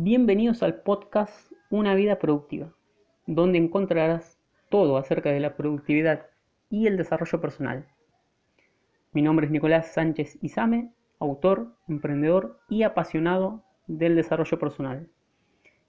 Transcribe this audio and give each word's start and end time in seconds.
Bienvenidos 0.00 0.62
al 0.62 0.82
podcast 0.82 1.50
Una 1.70 1.96
vida 1.96 2.20
productiva, 2.20 2.72
donde 3.26 3.58
encontrarás 3.58 4.38
todo 4.68 4.96
acerca 4.96 5.32
de 5.32 5.40
la 5.40 5.56
productividad 5.56 6.26
y 6.70 6.86
el 6.86 6.96
desarrollo 6.96 7.40
personal. 7.40 7.84
Mi 9.10 9.22
nombre 9.22 9.46
es 9.46 9.50
Nicolás 9.50 9.92
Sánchez 9.92 10.38
Izame, 10.40 10.92
autor, 11.18 11.74
emprendedor 11.88 12.60
y 12.68 12.84
apasionado 12.84 13.64
del 13.88 14.14
desarrollo 14.14 14.56
personal. 14.60 15.08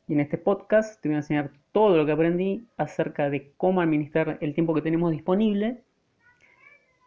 Y 0.07 0.13
en 0.13 0.21
este 0.21 0.39
podcast 0.39 0.99
te 0.99 1.09
voy 1.09 1.13
a 1.13 1.19
enseñar 1.19 1.51
todo 1.71 1.95
lo 1.95 2.03
que 2.07 2.11
aprendí 2.11 2.67
acerca 2.77 3.29
de 3.29 3.53
cómo 3.57 3.79
administrar 3.79 4.39
el 4.41 4.55
tiempo 4.55 4.73
que 4.73 4.81
tenemos 4.81 5.11
disponible 5.11 5.83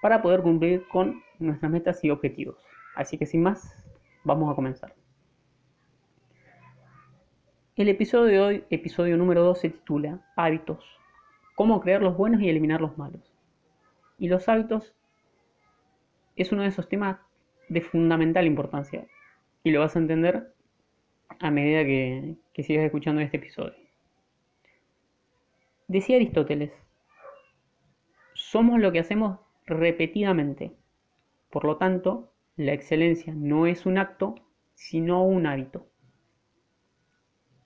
para 0.01 0.23
poder 0.23 0.43
cumplir 0.43 0.87
con 0.87 1.21
nuestras 1.41 1.73
metas 1.73 2.05
y 2.05 2.11
objetivos. 2.11 2.59
Así 2.95 3.19
que 3.19 3.27
sin 3.27 3.43
más, 3.43 3.75
vamos 4.23 4.53
a 4.53 4.55
comenzar. 4.55 5.02
El 7.75 7.89
episodio 7.89 8.27
de 8.27 8.39
hoy, 8.39 8.65
episodio 8.69 9.17
número 9.17 9.43
2, 9.45 9.61
se 9.61 9.71
titula 9.71 10.21
Hábitos. 10.37 10.85
Cómo 11.55 11.81
crear 11.81 12.03
los 12.03 12.19
buenos 12.19 12.43
y 12.43 12.51
eliminar 12.51 12.83
los 12.83 12.99
malos. 12.99 13.23
Y 14.19 14.29
los 14.29 14.47
hábitos 14.47 14.95
es 16.37 16.53
uno 16.53 16.61
de 16.61 16.69
esos 16.69 16.91
temas 16.91 17.17
de 17.71 17.81
fundamental 17.81 18.47
importancia. 18.47 19.07
Y 19.65 19.71
lo 19.71 19.81
vas 19.81 19.97
a 19.97 20.01
entender 20.01 20.53
a 21.41 21.51
medida 21.51 21.83
que, 21.83 22.37
que 22.53 22.63
sigas 22.63 22.85
escuchando 22.85 23.23
este 23.23 23.39
episodio. 23.39 23.73
Decía 25.89 26.17
Aristóteles, 26.17 26.73
somos 28.35 28.81
lo 28.81 28.93
que 28.93 28.99
hacemos 28.99 29.39
repetidamente. 29.65 30.73
Por 31.51 31.65
lo 31.65 31.79
tanto, 31.79 32.35
la 32.55 32.75
excelencia 32.75 33.33
no 33.35 33.67
es 33.67 33.87
un 33.87 33.97
acto, 33.97 34.35
sino 34.75 35.25
un 35.25 35.47
hábito. 35.47 35.87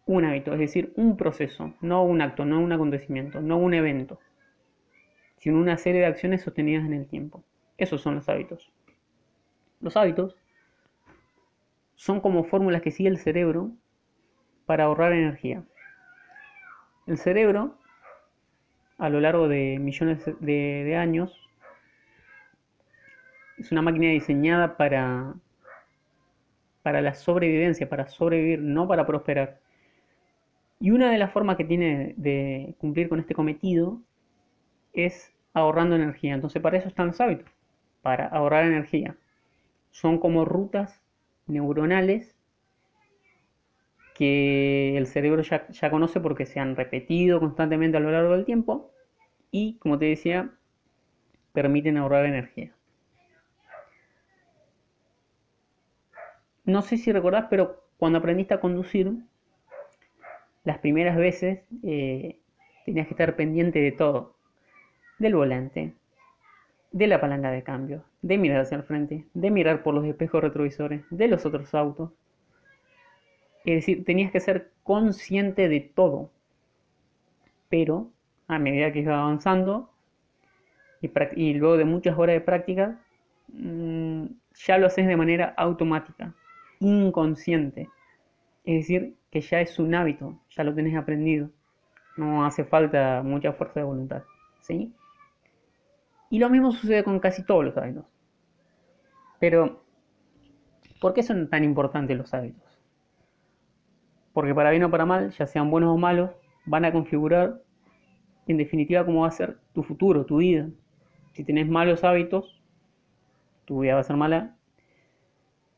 Un 0.06 0.24
hábito, 0.24 0.52
es 0.52 0.60
decir, 0.60 0.92
un 0.96 1.16
proceso, 1.16 1.74
no 1.80 2.04
un 2.04 2.22
acto, 2.22 2.44
no 2.44 2.60
un 2.60 2.72
acontecimiento, 2.72 3.40
no 3.40 3.58
un 3.58 3.74
evento, 3.74 4.20
sino 5.38 5.58
una 5.58 5.76
serie 5.76 6.00
de 6.00 6.06
acciones 6.06 6.42
sostenidas 6.42 6.84
en 6.84 6.92
el 6.92 7.06
tiempo. 7.06 7.44
Esos 7.76 8.00
son 8.00 8.14
los 8.14 8.28
hábitos. 8.28 8.72
Los 9.80 9.96
hábitos 9.96 10.36
son 11.96 12.20
como 12.20 12.44
fórmulas 12.44 12.82
que 12.82 12.92
sigue 12.92 13.08
el 13.08 13.18
cerebro 13.18 13.72
para 14.64 14.84
ahorrar 14.84 15.12
energía. 15.12 15.64
El 17.06 17.18
cerebro, 17.18 17.78
a 18.98 19.08
lo 19.08 19.20
largo 19.20 19.48
de 19.48 19.78
millones 19.80 20.24
de, 20.40 20.96
años, 20.96 21.40
es 23.58 23.72
una 23.72 23.82
máquina 23.82 24.08
diseñada 24.08 24.76
para, 24.76 25.34
para 26.82 27.00
la 27.00 27.14
sobrevivencia, 27.14 27.88
para 27.88 28.08
sobrevivir, 28.08 28.60
no 28.60 28.86
para 28.88 29.06
prosperar. 29.06 29.60
Y 30.78 30.90
una 30.90 31.10
de 31.10 31.18
las 31.18 31.32
formas 31.32 31.56
que 31.56 31.64
tiene 31.64 32.14
de 32.16 32.74
cumplir 32.78 33.08
con 33.08 33.18
este 33.18 33.34
cometido 33.34 34.00
es 34.92 35.32
ahorrando 35.54 35.96
energía. 35.96 36.34
Entonces 36.34 36.60
para 36.60 36.78
eso 36.78 36.88
están 36.88 37.08
los 37.08 37.20
hábitos, 37.20 37.50
para 38.02 38.26
ahorrar 38.26 38.66
energía. 38.66 39.16
Son 39.90 40.18
como 40.18 40.44
rutas 40.44 41.00
neuronales 41.46 42.34
que 44.14 44.96
el 44.96 45.06
cerebro 45.06 45.42
ya, 45.42 45.68
ya 45.68 45.90
conoce 45.90 46.20
porque 46.20 46.46
se 46.46 46.60
han 46.60 46.76
repetido 46.76 47.40
constantemente 47.40 47.96
a 47.96 48.00
lo 48.00 48.10
largo 48.10 48.32
del 48.32 48.44
tiempo 48.46 48.90
y, 49.50 49.76
como 49.78 49.98
te 49.98 50.06
decía, 50.06 50.50
permiten 51.52 51.96
ahorrar 51.96 52.26
energía. 52.26 52.72
No 56.64 56.82
sé 56.82 56.96
si 56.96 57.12
recordás, 57.12 57.46
pero 57.48 57.84
cuando 57.96 58.18
aprendiste 58.18 58.54
a 58.54 58.60
conducir, 58.60 59.12
las 60.66 60.78
primeras 60.78 61.16
veces 61.16 61.60
eh, 61.84 62.40
tenías 62.84 63.06
que 63.06 63.14
estar 63.14 63.36
pendiente 63.36 63.78
de 63.78 63.92
todo. 63.92 64.34
Del 65.20 65.36
volante, 65.36 65.94
de 66.90 67.06
la 67.06 67.20
palanca 67.20 67.52
de 67.52 67.62
cambio, 67.62 68.02
de 68.20 68.36
mirar 68.36 68.62
hacia 68.62 68.76
el 68.76 68.82
frente, 68.82 69.24
de 69.32 69.50
mirar 69.52 69.84
por 69.84 69.94
los 69.94 70.04
espejos 70.04 70.42
retrovisores, 70.42 71.02
de 71.10 71.28
los 71.28 71.46
otros 71.46 71.72
autos. 71.72 72.10
Es 73.64 73.76
decir, 73.76 74.04
tenías 74.04 74.32
que 74.32 74.40
ser 74.40 74.72
consciente 74.82 75.68
de 75.68 75.80
todo. 75.80 76.32
Pero 77.68 78.10
a 78.48 78.58
medida 78.58 78.92
que 78.92 79.00
ibas 79.00 79.18
avanzando 79.18 79.92
y, 81.00 81.54
luego 81.54 81.76
de 81.76 81.84
muchas 81.84 82.18
horas 82.18 82.34
de 82.34 82.40
práctica, 82.40 83.00
mm, 83.52 84.26
ya 84.66 84.78
lo 84.78 84.88
haces 84.88 85.06
de 85.06 85.16
manera 85.16 85.54
automática 85.56 86.34
inconsciente. 86.80 87.88
Es 88.66 88.82
decir, 88.82 89.16
que 89.30 89.40
ya 89.40 89.60
es 89.62 89.78
un 89.78 89.94
hábito, 89.94 90.38
ya 90.50 90.64
lo 90.64 90.74
tenés 90.74 90.94
aprendido. 90.94 91.50
No 92.18 92.44
hace 92.44 92.64
falta 92.64 93.22
mucha 93.24 93.54
fuerza 93.54 93.80
de 93.80 93.86
voluntad. 93.86 94.22
¿Sí? 94.60 94.92
Y 96.28 96.38
lo 96.38 96.50
mismo 96.50 96.72
sucede 96.72 97.02
con 97.04 97.18
casi 97.20 97.44
todos 97.44 97.64
los 97.64 97.76
hábitos. 97.78 98.04
Pero, 99.40 99.82
¿por 101.00 101.14
qué 101.14 101.22
son 101.22 101.48
tan 101.48 101.64
importantes 101.64 102.18
los 102.18 102.34
hábitos? 102.34 102.62
Porque 104.34 104.54
para 104.54 104.70
bien 104.70 104.82
o 104.82 104.90
para 104.90 105.06
mal, 105.06 105.30
ya 105.30 105.46
sean 105.46 105.70
buenos 105.70 105.94
o 105.94 105.96
malos, 105.96 106.30
van 106.66 106.84
a 106.84 106.92
configurar 106.92 107.62
en 108.46 108.58
definitiva 108.58 109.06
cómo 109.06 109.22
va 109.22 109.28
a 109.28 109.30
ser 109.30 109.58
tu 109.72 109.82
futuro, 109.82 110.26
tu 110.26 110.38
vida. 110.38 110.68
Si 111.32 111.44
tenés 111.44 111.68
malos 111.68 112.04
hábitos, 112.04 112.60
tu 113.64 113.80
vida 113.80 113.94
va 113.94 114.00
a 114.00 114.04
ser 114.04 114.16
mala 114.16 114.56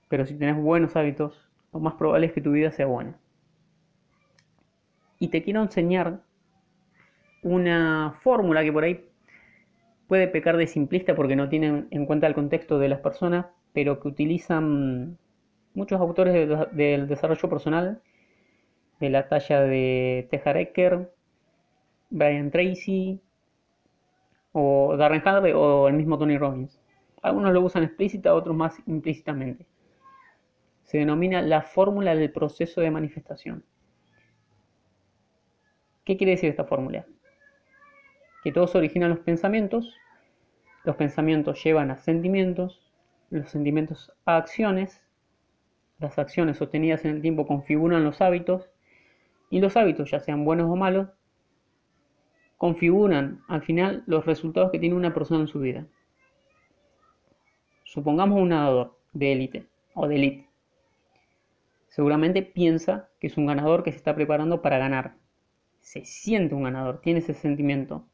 pero 0.08 0.24
si 0.24 0.34
tienes 0.36 0.56
buenos 0.56 0.96
hábitos, 0.96 1.47
lo 1.72 1.80
más 1.80 1.94
probable 1.94 2.26
es 2.26 2.32
que 2.32 2.40
tu 2.40 2.52
vida 2.52 2.70
sea 2.72 2.86
buena. 2.86 3.18
Y 5.18 5.28
te 5.28 5.42
quiero 5.42 5.62
enseñar 5.62 6.20
una 7.42 8.18
fórmula 8.22 8.62
que 8.62 8.72
por 8.72 8.84
ahí 8.84 9.08
puede 10.06 10.28
pecar 10.28 10.56
de 10.56 10.66
simplista 10.66 11.14
porque 11.14 11.36
no 11.36 11.48
tiene 11.48 11.86
en 11.90 12.06
cuenta 12.06 12.26
el 12.26 12.34
contexto 12.34 12.78
de 12.78 12.88
las 12.88 13.00
personas, 13.00 13.46
pero 13.72 14.00
que 14.00 14.08
utilizan 14.08 15.18
muchos 15.74 16.00
autores 16.00 16.48
del 16.72 17.08
desarrollo 17.08 17.48
personal, 17.48 18.00
de 19.00 19.10
la 19.10 19.28
talla 19.28 19.60
de 19.60 20.26
Tejar 20.30 20.56
Ecker, 20.56 21.12
Brian 22.10 22.50
Tracy, 22.50 23.20
o 24.52 24.96
Darren 24.96 25.22
Harvey 25.24 25.52
o 25.52 25.88
el 25.88 25.94
mismo 25.94 26.18
Tony 26.18 26.38
Robbins. 26.38 26.80
Algunos 27.22 27.52
lo 27.52 27.60
usan 27.60 27.84
explícita, 27.84 28.34
otros 28.34 28.56
más 28.56 28.80
implícitamente 28.86 29.66
se 30.88 30.96
denomina 30.96 31.42
la 31.42 31.60
fórmula 31.60 32.14
del 32.14 32.32
proceso 32.32 32.80
de 32.80 32.90
manifestación. 32.90 33.62
¿Qué 36.06 36.16
quiere 36.16 36.30
decir 36.30 36.48
esta 36.48 36.64
fórmula? 36.64 37.04
Que 38.42 38.52
todos 38.52 38.74
originan 38.74 39.10
los 39.10 39.18
pensamientos, 39.18 39.94
los 40.84 40.96
pensamientos 40.96 41.62
llevan 41.62 41.90
a 41.90 41.98
sentimientos, 41.98 42.90
los 43.28 43.50
sentimientos 43.50 44.14
a 44.24 44.38
acciones, 44.38 45.04
las 45.98 46.18
acciones 46.18 46.56
sostenidas 46.56 47.04
en 47.04 47.16
el 47.16 47.20
tiempo 47.20 47.46
configuran 47.46 48.02
los 48.02 48.22
hábitos 48.22 48.70
y 49.50 49.60
los 49.60 49.76
hábitos, 49.76 50.10
ya 50.10 50.20
sean 50.20 50.46
buenos 50.46 50.70
o 50.70 50.76
malos, 50.76 51.10
configuran 52.56 53.42
al 53.46 53.60
final 53.60 54.04
los 54.06 54.24
resultados 54.24 54.70
que 54.72 54.78
tiene 54.78 54.96
una 54.96 55.12
persona 55.12 55.42
en 55.42 55.48
su 55.48 55.60
vida. 55.60 55.86
Supongamos 57.84 58.40
un 58.40 58.48
nadador 58.48 58.98
de 59.12 59.32
élite 59.32 59.66
o 59.92 60.08
de 60.08 60.14
élite 60.14 60.47
seguramente 61.98 62.42
piensa 62.42 63.08
que 63.18 63.26
es 63.26 63.36
un 63.36 63.46
ganador 63.46 63.82
que 63.82 63.90
se 63.90 63.96
está 63.96 64.14
preparando 64.14 64.62
para 64.62 64.78
ganar. 64.78 65.16
Se 65.80 66.04
siente 66.04 66.54
un 66.54 66.62
ganador, 66.62 67.00
tiene 67.00 67.18
ese 67.18 67.34
sentimiento. 67.34 68.06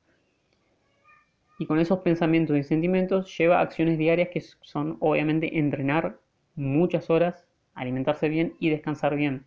Y 1.59 1.67
con 1.67 1.78
esos 1.78 1.99
pensamientos 1.99 2.56
y 2.56 2.62
sentimientos 2.62 3.37
lleva 3.37 3.61
acciones 3.61 3.99
diarias 3.99 4.31
que 4.33 4.41
son 4.41 4.97
obviamente 5.00 5.59
entrenar 5.59 6.19
muchas 6.55 7.11
horas, 7.11 7.47
alimentarse 7.75 8.31
bien 8.31 8.55
y 8.59 8.71
descansar 8.71 9.17
bien. 9.17 9.45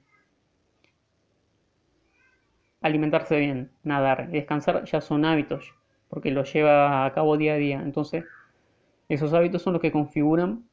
Alimentarse 2.82 3.40
bien, 3.40 3.72
nadar 3.82 4.28
y 4.30 4.34
descansar 4.34 4.86
ya 4.86 5.02
son 5.02 5.26
hábitos, 5.26 5.74
porque 6.10 6.30
los 6.30 6.54
lleva 6.54 7.08
a 7.08 7.14
cabo 7.16 7.38
día 7.38 7.54
a 7.54 7.58
día. 7.58 7.82
Entonces, 7.82 8.24
esos 9.10 9.34
hábitos 9.34 9.64
son 9.64 9.74
los 9.74 9.82
que 9.82 9.92
configuran 9.92 10.64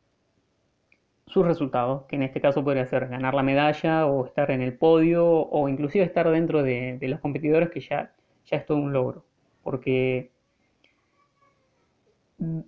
sus 1.26 1.44
resultados, 1.46 2.04
que 2.06 2.16
en 2.16 2.22
este 2.22 2.40
caso 2.40 2.62
podría 2.62 2.86
ser 2.86 3.08
ganar 3.08 3.34
la 3.34 3.42
medalla 3.42 4.06
o 4.06 4.26
estar 4.26 4.50
en 4.50 4.60
el 4.60 4.76
podio 4.76 5.26
o 5.26 5.68
inclusive 5.68 6.04
estar 6.04 6.28
dentro 6.30 6.62
de, 6.62 6.98
los 7.02 7.20
competidores 7.20 7.70
que 7.70 7.80
ya, 7.80 8.12
ya 8.46 8.56
es 8.58 8.66
todo 8.66 8.78
un 8.78 8.92
logro. 8.92 9.24
Porque 9.62 10.30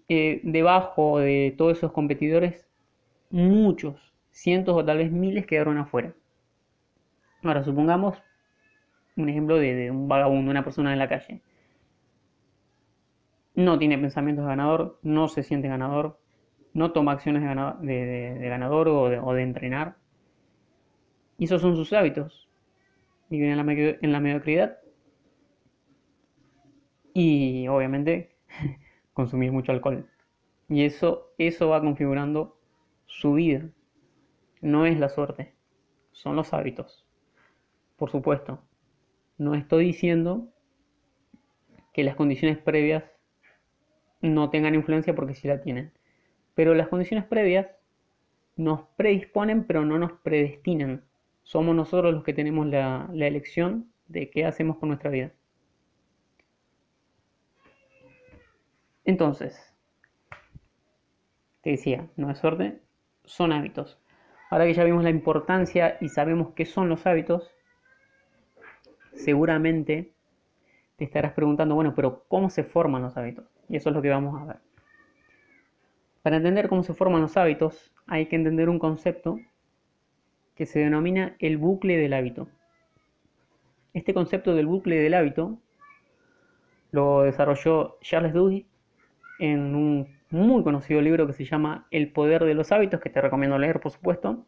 eh, 0.08 0.40
debajo 0.42 1.18
de 1.18 1.54
todos 1.56 1.76
esos 1.78 1.92
competidores, 1.92 2.66
muchos, 3.30 4.14
cientos 4.30 4.74
o 4.76 4.84
tal 4.84 4.98
vez 4.98 5.12
miles 5.12 5.46
quedaron 5.46 5.78
afuera. 5.78 6.14
Ahora, 7.42 7.62
supongamos 7.62 8.16
un 9.16 9.28
ejemplo 9.28 9.56
de, 9.56 9.74
de 9.74 9.90
un 9.90 10.08
vagabundo, 10.08 10.50
una 10.50 10.64
persona 10.64 10.92
en 10.92 10.98
la 10.98 11.08
calle. 11.08 11.42
No 13.54 13.78
tiene 13.78 13.98
pensamientos 13.98 14.44
de 14.44 14.50
ganador, 14.50 14.98
no 15.02 15.28
se 15.28 15.42
siente 15.42 15.68
ganador, 15.68 16.18
no 16.76 16.92
toma 16.92 17.12
acciones 17.12 17.42
de, 17.42 18.38
ganador, 18.48 18.88
o, 18.88 19.32
de, 19.32 19.42
entrenar, 19.42 19.96
Y 21.38 21.46
esos 21.46 21.62
son 21.62 21.74
sus 21.74 21.94
hábitos. 21.94 22.50
Viven 23.30 23.50
en 23.50 23.56
la, 23.56 23.72
en 23.72 24.12
la 24.12 24.20
mediocridad. 24.20 24.78
Y 27.14 27.66
obviamente 27.68 28.36
consumir 29.14 29.52
mucho 29.52 29.72
alcohol. 29.72 30.06
Y 30.68 30.84
eso, 30.84 31.32
eso 31.38 31.70
va 31.70 31.80
configurando 31.80 32.58
su 33.06 33.32
vida. 33.32 33.62
No 34.60 34.84
es 34.84 34.98
la 35.00 35.08
suerte, 35.08 35.54
son 36.12 36.36
los 36.36 36.52
hábitos. 36.52 37.06
Por 37.96 38.10
supuesto, 38.10 38.60
no 39.38 39.54
estoy 39.54 39.86
diciendo 39.86 40.52
que 41.94 42.04
las 42.04 42.16
condiciones 42.16 42.58
previas 42.58 43.04
no 44.20 44.50
tengan 44.50 44.74
influencia 44.74 45.14
porque 45.14 45.34
sí 45.34 45.48
la 45.48 45.62
tienen. 45.62 45.95
Pero 46.56 46.74
las 46.74 46.88
condiciones 46.88 47.26
previas 47.26 47.68
nos 48.56 48.80
predisponen 48.96 49.64
pero 49.64 49.84
no 49.84 49.98
nos 49.98 50.12
predestinan. 50.12 51.04
Somos 51.42 51.76
nosotros 51.76 52.12
los 52.12 52.24
que 52.24 52.32
tenemos 52.32 52.66
la, 52.66 53.08
elección 53.12 53.92
de 54.08 54.30
qué 54.30 54.46
hacemos 54.46 54.78
con 54.78 54.88
nuestra 54.88 55.10
vida. 55.10 55.30
Entonces, 59.04 59.72
te 61.60 61.70
decía, 61.70 62.08
no 62.16 62.30
es 62.30 62.38
suerte, 62.38 62.80
son 63.24 63.52
hábitos. 63.52 64.00
Ahora 64.50 64.64
que 64.64 64.74
ya 64.74 64.82
vimos 64.82 65.04
la 65.04 65.10
importancia 65.10 65.98
y 66.00 66.08
sabemos 66.08 66.54
qué 66.54 66.64
son 66.64 66.88
los 66.88 67.06
hábitos, 67.06 67.52
seguramente 69.12 70.12
te 70.96 71.04
estarás 71.04 71.32
preguntando, 71.34 71.74
bueno, 71.74 71.94
pero 71.94 72.24
¿cómo 72.28 72.48
se 72.48 72.64
forman 72.64 73.02
los 73.02 73.16
hábitos? 73.16 73.44
Y 73.68 73.76
eso 73.76 73.90
es 73.90 73.94
lo 73.94 74.02
que 74.02 74.08
vamos 74.08 74.40
a 74.40 74.44
ver. 74.46 74.65
Para 76.26 76.38
entender 76.38 76.68
cómo 76.68 76.82
se 76.82 76.92
forman 76.92 77.22
los 77.22 77.36
hábitos, 77.36 77.92
hay 78.08 78.26
que 78.26 78.34
entender 78.34 78.68
un 78.68 78.80
concepto 78.80 79.38
que 80.56 80.66
se 80.66 80.80
denomina 80.80 81.36
el 81.38 81.56
bucle 81.56 81.96
del 81.98 82.14
hábito. 82.14 82.48
Este 83.94 84.12
concepto 84.12 84.52
del 84.52 84.66
bucle 84.66 84.96
del 84.96 85.14
hábito 85.14 85.60
lo 86.90 87.22
desarrolló 87.22 87.98
Charles 88.00 88.32
Duhigg 88.32 88.66
en 89.38 89.76
un 89.76 90.08
muy 90.30 90.64
conocido 90.64 91.00
libro 91.00 91.28
que 91.28 91.32
se 91.32 91.44
llama 91.44 91.86
El 91.92 92.10
poder 92.10 92.44
de 92.44 92.54
los 92.54 92.72
hábitos, 92.72 93.00
que 93.00 93.08
te 93.10 93.20
recomiendo 93.20 93.56
leer, 93.56 93.78
por 93.78 93.92
supuesto. 93.92 94.44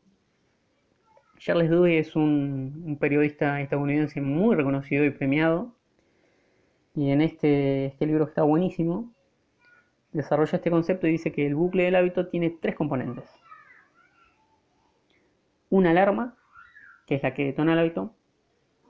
Charles 1.36 1.70
Duhigg 1.70 2.00
es 2.00 2.16
un, 2.16 2.98
periodista 2.98 3.60
estadounidense 3.60 4.20
muy 4.20 4.56
reconocido 4.56 5.04
y 5.04 5.10
premiado. 5.10 5.76
Y 6.96 7.12
en 7.12 7.20
este, 7.20 7.86
este 7.86 8.04
libro 8.04 8.24
está 8.24 8.42
buenísimo. 8.42 9.14
Desarrolla 10.12 10.56
este 10.56 10.70
concepto 10.70 11.06
y 11.06 11.12
dice 11.12 11.32
que 11.32 11.46
el 11.46 11.54
bucle 11.54 11.84
del 11.84 11.96
hábito 11.96 12.28
tiene 12.28 12.50
tres 12.50 12.74
componentes. 12.74 13.30
Una 15.70 15.90
alarma, 15.90 16.36
que 17.06 17.16
es 17.16 17.22
la 17.22 17.34
que 17.34 17.44
detona 17.44 17.74
el 17.74 17.78
hábito. 17.80 18.14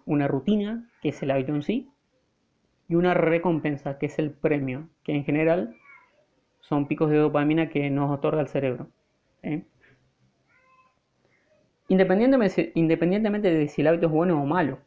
Una 0.07 0.29
rutina, 0.29 0.89
que 1.03 1.09
es 1.11 1.23
el 1.23 1.31
hábito 1.31 1.55
en 1.55 1.63
sí. 1.63 1.91
Y 2.89 2.95
una 2.95 3.15
recompensa, 3.15 3.99
que 3.99 4.07
es 4.07 4.19
el 4.19 4.31
premio, 4.31 4.89
que 5.03 5.13
en 5.15 5.25
general 5.25 5.77
son 6.61 6.87
picos 6.87 7.11
de 7.11 7.17
dopamina 7.17 7.69
que 7.69 7.91
nos 7.91 8.11
otorga 8.11 8.41
el 8.41 8.49
cerebro. 8.49 8.89
Independientemente, 11.89 13.51
de 13.51 13.69
si 13.69 13.81
el 13.81 13.87
hábito 13.89 14.07
es 14.07 14.13
bueno 14.13 14.41
o 14.41 14.47
malo. 14.47 14.79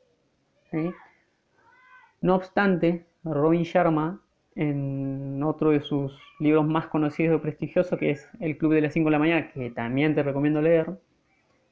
No 2.22 2.36
obstante, 2.36 3.06
Robin 3.24 3.64
Sharma, 3.64 4.22
en 4.56 5.42
otro 5.44 5.72
de 5.72 5.82
sus 5.82 6.18
libros 6.40 6.66
más 6.68 6.88
conocidos 6.88 7.40
y 7.40 7.42
prestigiosos, 7.42 7.98
que 7.98 8.12
es 8.12 8.30
El 8.40 8.58
Club 8.58 8.74
de 8.74 8.82
las 8.82 8.94
5 8.94 9.08
de 9.08 9.12
la 9.12 9.20
mañana, 9.20 9.52
que 9.52 9.70
también 9.72 10.16
te 10.16 10.24
recomiendo 10.24 10.62
leer, 10.62 11.00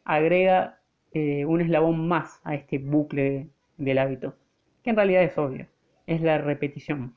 agrega 0.06 0.80
eh, 1.14 1.46
un 1.46 1.62
eslabón 1.62 2.08
más 2.08 2.40
a 2.44 2.56
este 2.56 2.78
bucle 2.78 3.50
del 3.78 3.98
hábito, 3.98 4.36
que 4.84 4.92
en 4.92 4.96
realidad 4.96 5.24
es 5.24 5.38
obvio, 5.38 5.68
es 6.08 6.22
la 6.22 6.38
repetición. 6.38 7.16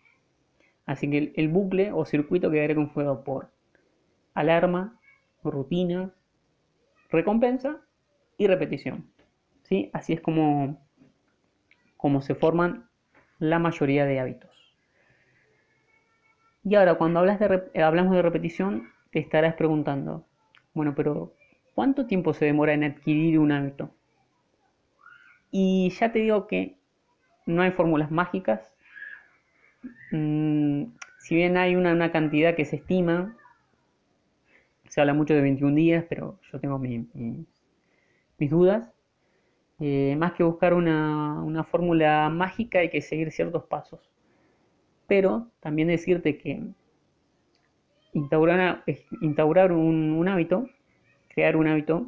Así 0.86 1.08
que 1.08 1.32
el, 1.36 1.48
bucle 1.48 1.92
o 1.92 2.04
circuito 2.04 2.50
quedaría 2.50 2.74
conformado 2.74 3.22
por 3.22 3.50
alarma, 4.34 4.98
rutina, 5.44 6.12
recompensa 7.10 7.80
y 8.36 8.46
repetición. 8.46 9.06
¿sí? 9.62 9.90
Así 9.92 10.12
es 10.12 10.20
como, 10.20 10.80
como 11.96 12.20
se 12.20 12.34
forman 12.34 12.88
la 13.38 13.58
mayoría 13.58 14.06
de 14.06 14.20
hábitos. 14.20 14.51
Y 16.64 16.74
ahora, 16.74 16.94
cuando 16.94 17.20
hablas 17.20 17.40
de, 17.40 17.82
hablamos 17.82 18.14
de 18.14 18.22
repetición, 18.22 18.88
te 19.10 19.18
estarás 19.18 19.54
preguntando, 19.54 20.24
bueno, 20.74 20.94
pero 20.94 21.34
¿cuánto 21.74 22.06
tiempo 22.06 22.34
se 22.34 22.44
demora 22.44 22.72
en 22.72 22.84
adquirir 22.84 23.38
un 23.38 23.52
hábito? 23.52 23.90
Y 25.50 25.90
ya 25.90 26.12
te 26.12 26.20
digo 26.20 26.46
que 26.46 26.76
no 27.46 27.62
hay 27.62 27.72
fórmulas 27.72 28.10
mágicas, 28.10 28.72
Mm, 30.12 30.84
si 31.18 31.34
bien 31.34 31.56
hay 31.56 31.74
una, 31.76 32.12
cantidad 32.12 32.54
que 32.54 32.64
se 32.64 32.76
estima, 32.76 33.36
se 34.88 35.00
habla 35.00 35.14
mucho 35.14 35.34
de 35.34 35.40
21 35.40 35.74
días, 35.74 36.04
pero 36.08 36.38
yo 36.52 36.60
tengo 36.60 36.78
mis 36.78 37.06
dudas. 38.38 38.92
Eh, 39.80 40.16
más 40.18 40.34
que 40.34 40.44
buscar 40.44 40.74
una, 40.74 41.64
fórmula 41.70 42.28
mágica 42.30 42.80
hay 42.80 42.90
que 42.90 43.00
seguir 43.00 43.32
ciertos 43.32 43.64
pasos. 43.64 44.11
Pero 45.12 45.48
también 45.60 45.88
decirte 45.88 46.38
que 46.38 46.62
instaurar, 48.14 48.82
un, 49.70 50.12
un 50.12 50.28
hábito, 50.28 50.70
crear 51.28 51.54
un 51.54 51.66
hábito, 51.66 52.06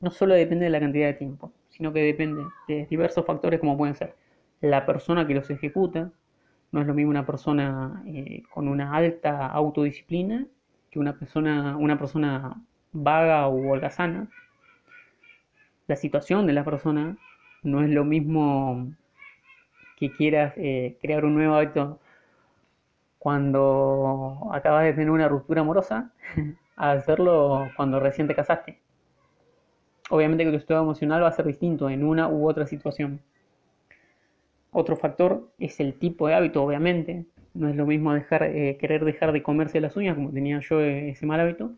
no 0.00 0.10
solo 0.10 0.34
depende 0.34 0.64
de 0.64 0.72
la 0.72 0.80
cantidad 0.80 1.06
de 1.06 1.14
tiempo, 1.14 1.52
sino 1.68 1.92
que 1.92 2.00
depende 2.00 2.42
de 2.66 2.86
diversos 2.90 3.24
factores 3.24 3.60
como 3.60 3.78
pueden 3.78 3.94
ser 3.94 4.16
la 4.60 4.84
persona 4.84 5.28
que 5.28 5.34
los 5.34 5.48
ejecuta, 5.48 6.10
no 6.72 6.80
es 6.80 6.88
lo 6.88 6.94
mismo 6.94 7.10
una 7.10 7.24
persona 7.24 8.02
eh, 8.08 8.42
con 8.52 8.66
una 8.66 8.92
alta 8.92 9.46
autodisciplina 9.46 10.44
que 10.90 10.98
una 10.98 11.16
persona, 11.16 11.76
una 11.76 11.96
persona 11.96 12.64
vaga 12.90 13.46
o 13.46 13.70
holgazana. 13.70 14.28
La 15.86 15.94
situación 15.94 16.48
de 16.48 16.52
la 16.52 16.64
persona 16.64 17.16
no 17.62 17.84
es 17.84 17.90
lo 17.90 18.04
mismo 18.04 18.92
que 19.96 20.12
quieras 20.12 20.52
eh, 20.56 20.96
crear 21.00 21.24
un 21.24 21.34
nuevo 21.34 21.54
hábito 21.54 21.98
cuando 23.18 24.48
acabas 24.52 24.84
de 24.84 24.92
tener 24.92 25.10
una 25.10 25.28
ruptura 25.28 25.62
amorosa 25.62 26.12
a 26.76 26.92
hacerlo 26.92 27.68
cuando 27.76 27.98
recién 27.98 28.28
te 28.28 28.34
casaste. 28.34 28.78
Obviamente 30.10 30.44
que 30.44 30.50
tu 30.50 30.56
estado 30.56 30.82
emocional 30.82 31.22
va 31.22 31.28
a 31.28 31.32
ser 31.32 31.46
distinto 31.46 31.90
en 31.90 32.04
una 32.04 32.28
u 32.28 32.48
otra 32.48 32.66
situación. 32.66 33.20
Otro 34.70 34.96
factor 34.96 35.48
es 35.58 35.80
el 35.80 35.94
tipo 35.98 36.28
de 36.28 36.34
hábito, 36.34 36.62
obviamente. 36.62 37.24
No 37.54 37.68
es 37.68 37.74
lo 37.74 37.86
mismo 37.86 38.12
dejar, 38.12 38.44
eh, 38.44 38.76
querer 38.78 39.04
dejar 39.04 39.32
de 39.32 39.42
comerse 39.42 39.80
las 39.80 39.96
uñas, 39.96 40.14
como 40.14 40.30
tenía 40.30 40.60
yo 40.60 40.80
eh, 40.80 41.08
ese 41.08 41.26
mal 41.26 41.40
hábito, 41.40 41.72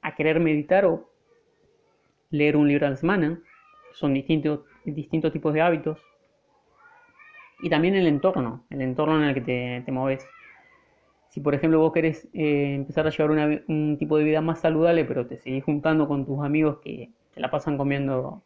a 0.00 0.14
querer 0.14 0.40
meditar 0.40 0.84
o 0.86 1.10
leer 2.30 2.56
un 2.56 2.68
libro 2.68 2.86
a 2.86 2.90
la 2.90 2.96
semana. 2.96 3.40
Son 3.92 4.14
distintos, 4.14 4.60
distintos 4.84 5.32
tipos 5.32 5.52
de 5.52 5.60
hábitos. 5.60 6.00
Y 7.62 7.70
también 7.70 7.94
el 7.94 8.06
entorno, 8.06 8.64
el 8.70 8.80
entorno 8.80 9.22
en 9.22 9.28
el 9.28 9.34
que 9.34 9.40
te, 9.40 9.82
te 9.84 9.92
moves. 9.92 10.26
Si 11.28 11.40
por 11.40 11.54
ejemplo 11.54 11.78
vos 11.78 11.92
querés 11.92 12.28
eh, 12.32 12.74
empezar 12.74 13.06
a 13.06 13.10
llevar 13.10 13.62
un 13.68 13.96
tipo 13.98 14.16
de 14.18 14.24
vida 14.24 14.40
más 14.40 14.60
saludable, 14.60 15.04
pero 15.04 15.26
te 15.26 15.38
seguís 15.38 15.64
juntando 15.64 16.08
con 16.08 16.26
tus 16.26 16.44
amigos 16.44 16.78
que 16.82 17.10
te 17.34 17.40
la 17.40 17.50
pasan 17.50 17.76
comiendo 17.76 18.42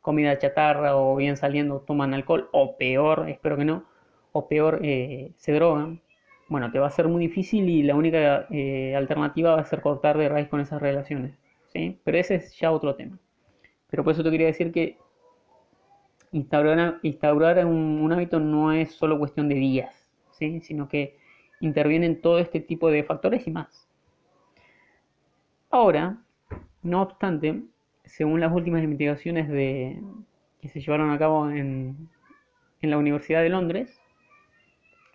comida 0.00 0.38
chatarra 0.38 0.96
o 0.96 1.16
bien 1.16 1.36
saliendo 1.36 1.80
toman 1.80 2.14
alcohol 2.14 2.48
o 2.52 2.76
peor, 2.76 3.28
espero 3.28 3.56
que 3.56 3.64
no, 3.64 3.84
o 4.32 4.48
peor 4.48 4.80
eh, 4.82 5.32
se 5.36 5.52
drogan, 5.52 6.00
bueno, 6.48 6.70
te 6.72 6.78
va 6.78 6.86
a 6.86 6.90
ser 6.90 7.08
muy 7.08 7.26
difícil 7.26 7.68
y 7.68 7.82
la 7.82 7.94
única 7.94 8.46
eh, 8.50 8.94
alternativa 8.96 9.54
va 9.54 9.60
a 9.60 9.64
ser 9.64 9.82
cortar 9.82 10.16
de 10.16 10.28
raíz 10.28 10.48
con 10.48 10.60
esas 10.60 10.80
relaciones, 10.80 11.34
¿sí? 11.66 11.98
Pero 12.04 12.18
ese 12.18 12.36
es 12.36 12.58
ya 12.58 12.72
otro 12.72 12.94
tema. 12.94 13.18
Pero 13.90 14.04
por 14.04 14.12
eso 14.12 14.22
te 14.22 14.30
quería 14.30 14.46
decir 14.46 14.72
que 14.72 14.96
instaurar, 16.32 17.66
un, 17.66 18.12
hábito 18.12 18.40
no 18.40 18.72
es 18.72 18.92
solo 18.92 19.18
cuestión 19.18 19.48
de 19.48 19.54
días, 19.56 20.06
¿sí? 20.32 20.60
Sino 20.60 20.88
que 20.88 21.16
intervienen 21.60 22.20
todo 22.20 22.38
este 22.38 22.60
tipo 22.60 22.90
de 22.90 23.04
factores 23.04 23.46
y 23.46 23.50
más. 23.50 23.88
Ahora, 25.70 26.18
no 26.82 27.02
obstante, 27.02 27.62
según 28.04 28.40
las 28.40 28.52
últimas 28.52 28.82
investigaciones 28.82 29.48
de, 29.48 30.00
que 30.60 30.68
se 30.68 30.80
llevaron 30.80 31.10
a 31.10 31.18
cabo 31.18 31.50
en 31.50 32.08
la 32.80 32.98
Universidad 32.98 33.42
de 33.42 33.50
Londres, 33.50 34.00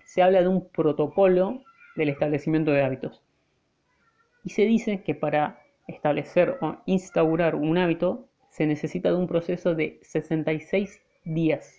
se 0.03 0.21
habla 0.21 0.41
de 0.41 0.47
un 0.47 0.69
protocolo 0.69 1.63
del 1.95 2.09
establecimiento 2.09 2.71
de 2.71 2.83
hábitos. 2.83 3.23
Y 4.43 4.49
se 4.49 4.63
dice 4.63 5.01
que 5.03 5.15
para 5.15 5.61
establecer 5.87 6.57
o 6.61 6.77
instaurar 6.85 7.55
un 7.55 7.77
hábito 7.77 8.27
se 8.53 8.67
necesita 8.67 9.09
de 9.09 9.15
un 9.15 9.25
proceso 9.25 9.73
de 9.73 9.99
66 10.03 11.01
días, 11.25 11.75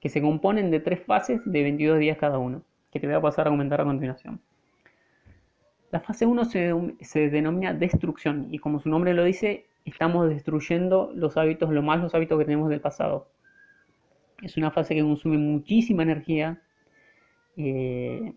que 0.00 0.08
se 0.08 0.22
componen 0.22 0.70
de 0.70 0.80
tres 0.80 1.04
fases 1.04 1.42
de 1.44 1.62
22 1.62 1.98
días 1.98 2.16
cada 2.16 2.38
uno, 2.38 2.62
que 2.90 2.98
te 2.98 3.06
voy 3.06 3.16
a 3.16 3.20
pasar 3.20 3.46
a 3.46 3.50
comentar 3.50 3.78
a 3.82 3.84
continuación. 3.84 4.40
La 5.90 6.00
fase 6.00 6.24
1 6.24 6.44
se, 6.46 7.28
denomina 7.28 7.74
destrucción 7.74 8.48
y 8.50 8.58
como 8.58 8.80
su 8.80 8.88
nombre 8.88 9.12
lo 9.12 9.24
dice, 9.24 9.66
estamos 9.84 10.30
destruyendo 10.30 11.12
los 11.14 11.36
hábitos, 11.36 11.68
lo 11.68 11.82
más 11.82 12.00
los 12.00 12.14
hábitos 12.14 12.38
que 12.38 12.46
tenemos 12.46 12.70
del 12.70 12.80
pasado. 12.80 13.28
Es 14.40 14.56
una 14.56 14.70
fase 14.70 14.94
que 14.94 15.02
consume 15.02 15.36
muchísima 15.36 16.04
energía 16.04 16.62
eh, 17.58 18.32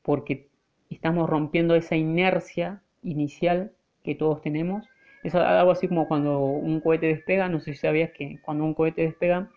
porque 0.00 0.48
estamos 0.88 1.28
rompiendo 1.28 1.74
esa 1.74 1.96
inercia 1.96 2.80
inicial 3.02 3.72
que 4.02 4.14
todos 4.14 4.40
tenemos. 4.40 4.88
Es 5.26 5.34
algo 5.34 5.72
así 5.72 5.88
como 5.88 6.06
cuando 6.06 6.38
un 6.38 6.80
cohete 6.80 7.06
despega, 7.06 7.48
no 7.48 7.58
sé 7.58 7.72
si 7.72 7.80
sabías 7.80 8.12
que 8.12 8.38
cuando 8.42 8.62
un 8.62 8.74
cohete 8.74 9.02
despega 9.02 9.50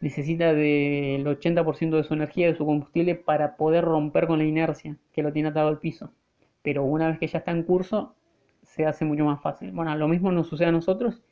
necesita 0.00 0.52
del 0.52 1.24
80% 1.24 1.96
de 1.96 2.02
su 2.02 2.14
energía, 2.14 2.48
de 2.48 2.56
su 2.56 2.66
combustible, 2.66 3.14
para 3.14 3.56
poder 3.56 3.84
romper 3.84 4.26
con 4.26 4.38
la 4.38 4.44
inercia 4.44 4.96
que 5.12 5.22
lo 5.22 5.32
tiene 5.32 5.50
atado 5.50 5.68
al 5.68 5.78
piso. 5.78 6.12
Pero 6.62 6.82
una 6.82 7.06
vez 7.06 7.20
que 7.20 7.28
ya 7.28 7.38
está 7.38 7.52
en 7.52 7.62
curso, 7.62 8.16
se 8.64 8.84
hace 8.84 9.04
mucho 9.04 9.24
más 9.24 9.40
fácil. 9.40 9.70
Bueno, 9.70 9.94
lo 9.94 10.08
mismo 10.08 10.32
nos 10.32 10.48
sucede 10.48 10.70
a 10.70 10.72
nosotros 10.72 11.22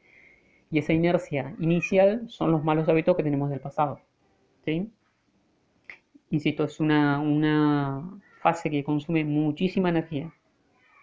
y 0.71 0.79
esa 0.79 0.93
inercia 0.93 1.57
inicial 1.59 2.29
son 2.29 2.53
los 2.53 2.63
malos 2.63 2.89
hábitos 2.89 3.17
que 3.17 3.25
tenemos 3.25 3.51
del 3.51 3.59
pasado. 3.59 4.01
¿sí? 4.65 4.89
Insisto, 6.31 6.63
es 6.63 6.79
una, 6.79 7.19
una 7.19 8.21
fase 8.41 8.71
que 8.71 8.85
consume 8.85 9.25
muchísima 9.25 9.89
energía. 9.89 10.33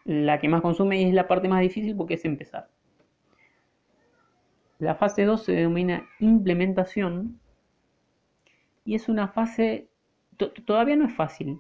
La 0.06 0.40
que 0.40 0.50
más 0.50 0.62
consume 0.62 1.08
es 1.08 1.14
la 1.14 1.28
parte 1.28 1.48
más 1.48 1.62
difícil 1.62 1.96
porque 1.96 2.16
es 2.16 2.26
empezar. 2.26 2.70
La 4.80 4.96
fase 4.96 5.24
2 5.24 5.44
se 5.44 5.54
denomina 5.54 6.06
implementación 6.20 7.40
y 8.84 8.96
es 8.96 9.08
una 9.08 9.30
fase, 9.30 9.88
todavía 10.66 10.98
no 10.98 11.06
es 11.06 11.14
fácil. 11.14 11.60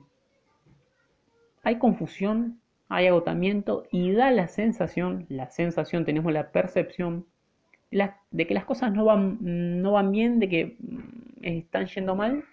Hay 1.64 1.80
confusión, 1.80 2.60
hay 2.90 3.08
agotamiento 3.08 3.86
y 3.92 4.12
da 4.12 4.30
la 4.32 4.48
sensación, 4.48 5.26
la 5.30 5.50
sensación, 5.50 6.04
tenemos 6.04 6.34
la 6.34 6.52
percepción 6.52 7.26
de 8.32 8.48
que 8.48 8.54
las 8.54 8.66
cosas 8.66 8.92
no 8.92 9.06
van, 9.06 9.38
no 9.82 9.94
van 9.94 10.12
bien, 10.12 10.40
de 10.40 10.50
que 10.50 10.78
mm, 10.80 11.44
están 11.44 11.86
yendo 11.86 12.16
mal 12.16 12.44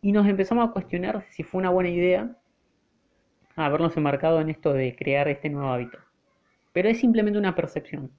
y 0.00 0.12
nos 0.12 0.26
empezamos 0.26 0.68
a 0.68 0.72
cuestionar 0.72 1.24
si 1.30 1.42
fue 1.42 1.60
una 1.60 1.70
buena 1.70 1.90
idea 1.90 2.36
habernos 3.56 3.96
enmarcado 3.96 4.40
en 4.40 4.50
esto 4.50 4.72
de 4.72 4.96
crear 4.96 5.28
este 5.28 5.50
nuevo 5.50 5.68
hábito. 5.68 5.98
Pero 6.72 6.88
es 6.88 6.98
simplemente 6.98 7.38
una 7.38 7.54
percepción. 7.54 8.10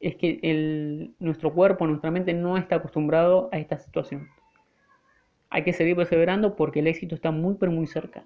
Es 0.00 0.16
que 0.16 1.12
nuestro 1.18 1.52
cuerpo, 1.52 1.86
nuestra 1.86 2.10
mente 2.10 2.34
no 2.34 2.56
está 2.56 2.76
acostumbrado 2.76 3.48
a 3.52 3.58
esta 3.58 3.78
situación. 3.78 4.28
Hay 5.50 5.64
que 5.64 5.72
seguir 5.72 5.96
perseverando 5.96 6.56
porque 6.56 6.80
el 6.80 6.86
éxito 6.86 7.14
está 7.14 7.30
muy 7.30 7.54
pero 7.54 7.70
muy 7.70 7.86
cerca. 7.86 8.24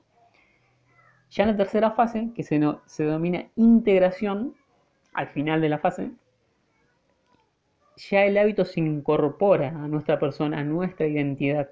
Ya 1.30 1.42
en 1.44 1.50
la 1.50 1.56
tercera 1.56 1.90
fase, 1.90 2.30
que 2.34 2.44
se, 2.44 2.60
se 2.86 3.04
denomina 3.04 3.46
integración, 3.56 4.54
al 5.12 5.28
final 5.28 5.60
de 5.60 5.68
la 5.68 5.78
fase, 5.78 6.12
ya 7.96 8.24
el 8.24 8.38
hábito 8.38 8.64
se 8.64 8.80
incorpora 8.80 9.68
a 9.68 9.88
nuestra 9.88 10.18
persona, 10.18 10.58
a 10.60 10.64
nuestra 10.64 11.06
identidad 11.06 11.70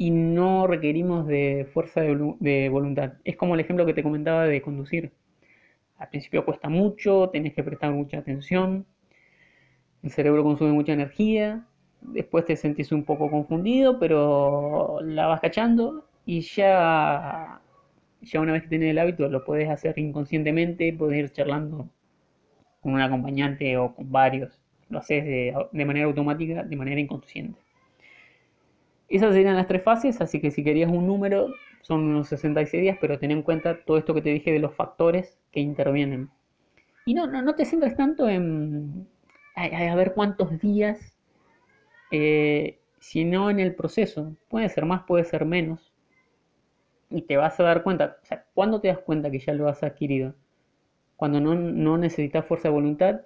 y 0.00 0.10
no 0.10 0.66
requerimos 0.66 1.26
de 1.26 1.68
fuerza 1.74 2.00
de, 2.00 2.68
voluntad. 2.70 3.12
Es 3.22 3.36
como 3.36 3.52
el 3.52 3.60
ejemplo 3.60 3.84
que 3.84 3.92
te 3.92 4.02
comentaba 4.02 4.46
de 4.46 4.62
conducir. 4.62 5.12
Al 5.98 6.08
principio 6.08 6.46
cuesta 6.46 6.70
mucho, 6.70 7.28
tenés 7.28 7.52
que 7.52 7.62
prestar 7.62 7.92
mucha 7.92 8.16
atención, 8.16 8.86
el 10.02 10.10
cerebro 10.10 10.42
consume 10.42 10.72
mucha 10.72 10.94
energía, 10.94 11.66
después 12.00 12.46
te 12.46 12.56
sentís 12.56 12.92
un 12.92 13.04
poco 13.04 13.30
confundido, 13.30 13.98
pero 13.98 15.00
la 15.02 15.26
vas 15.26 15.42
cachando 15.42 16.06
y 16.24 16.40
ya, 16.40 17.60
ya 18.22 18.40
una 18.40 18.52
vez 18.52 18.62
que 18.62 18.68
tenés 18.70 18.92
el 18.92 18.98
hábito 19.00 19.28
lo 19.28 19.44
puedes 19.44 19.68
hacer 19.68 19.98
inconscientemente, 19.98 20.94
puedes 20.94 21.18
ir 21.18 21.30
charlando 21.30 21.90
con 22.80 22.94
un 22.94 23.02
acompañante 23.02 23.76
o 23.76 23.94
con 23.94 24.10
varios, 24.10 24.58
lo 24.88 25.00
haces 25.00 25.24
de, 25.24 25.54
de 25.72 25.84
manera 25.84 26.06
automática, 26.06 26.62
de 26.62 26.76
manera 26.76 27.00
inconsciente. 27.02 27.60
Esas 29.10 29.34
serían 29.34 29.56
las 29.56 29.66
tres 29.66 29.82
fases, 29.82 30.20
así 30.20 30.40
que 30.40 30.50
si 30.50 30.64
querías 30.64 30.90
un 30.90 31.06
número 31.06 31.48
son 31.82 32.02
unos 32.02 32.28
66 32.28 32.80
días, 32.80 32.98
pero 33.00 33.18
ten 33.18 33.32
en 33.32 33.42
cuenta 33.42 33.84
todo 33.84 33.98
esto 33.98 34.14
que 34.14 34.22
te 34.22 34.30
dije 34.30 34.52
de 34.52 34.60
los 34.60 34.74
factores 34.74 35.38
que 35.50 35.60
intervienen. 35.60 36.30
Y 37.04 37.14
no, 37.14 37.26
no, 37.26 37.42
no 37.42 37.54
te 37.54 37.64
centres 37.64 37.96
tanto 37.96 38.28
en 38.28 39.08
a, 39.56 39.94
ver 39.96 40.14
cuántos 40.14 40.58
días 40.60 41.16
eh, 42.10 42.78
sino 43.00 43.50
en 43.50 43.58
el 43.60 43.74
proceso. 43.74 44.36
Puede 44.48 44.68
ser 44.68 44.84
más, 44.86 45.02
puede 45.04 45.24
ser 45.24 45.44
menos. 45.44 45.92
Y 47.08 47.22
te 47.22 47.36
vas 47.36 47.58
a 47.58 47.64
dar 47.64 47.82
cuenta, 47.82 48.18
o 48.22 48.26
sea, 48.26 48.44
¿cuándo 48.54 48.80
te 48.80 48.88
das 48.88 48.98
cuenta 48.98 49.30
que 49.30 49.40
ya 49.40 49.52
lo 49.52 49.68
has 49.68 49.82
adquirido? 49.82 50.34
Cuando 51.16 51.40
no, 51.40 51.54
no 51.54 51.98
necesitas 51.98 52.46
fuerza 52.46 52.68
de 52.68 52.74
voluntad 52.74 53.22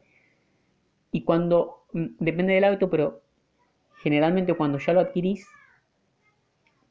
y 1.12 1.24
cuando, 1.24 1.84
mm, 1.92 2.06
depende 2.18 2.54
del 2.54 2.64
hábito, 2.64 2.88
pero 2.88 3.22
generalmente 3.96 4.54
cuando 4.54 4.78
ya 4.78 4.94
lo 4.94 5.00
adquirís, 5.00 5.46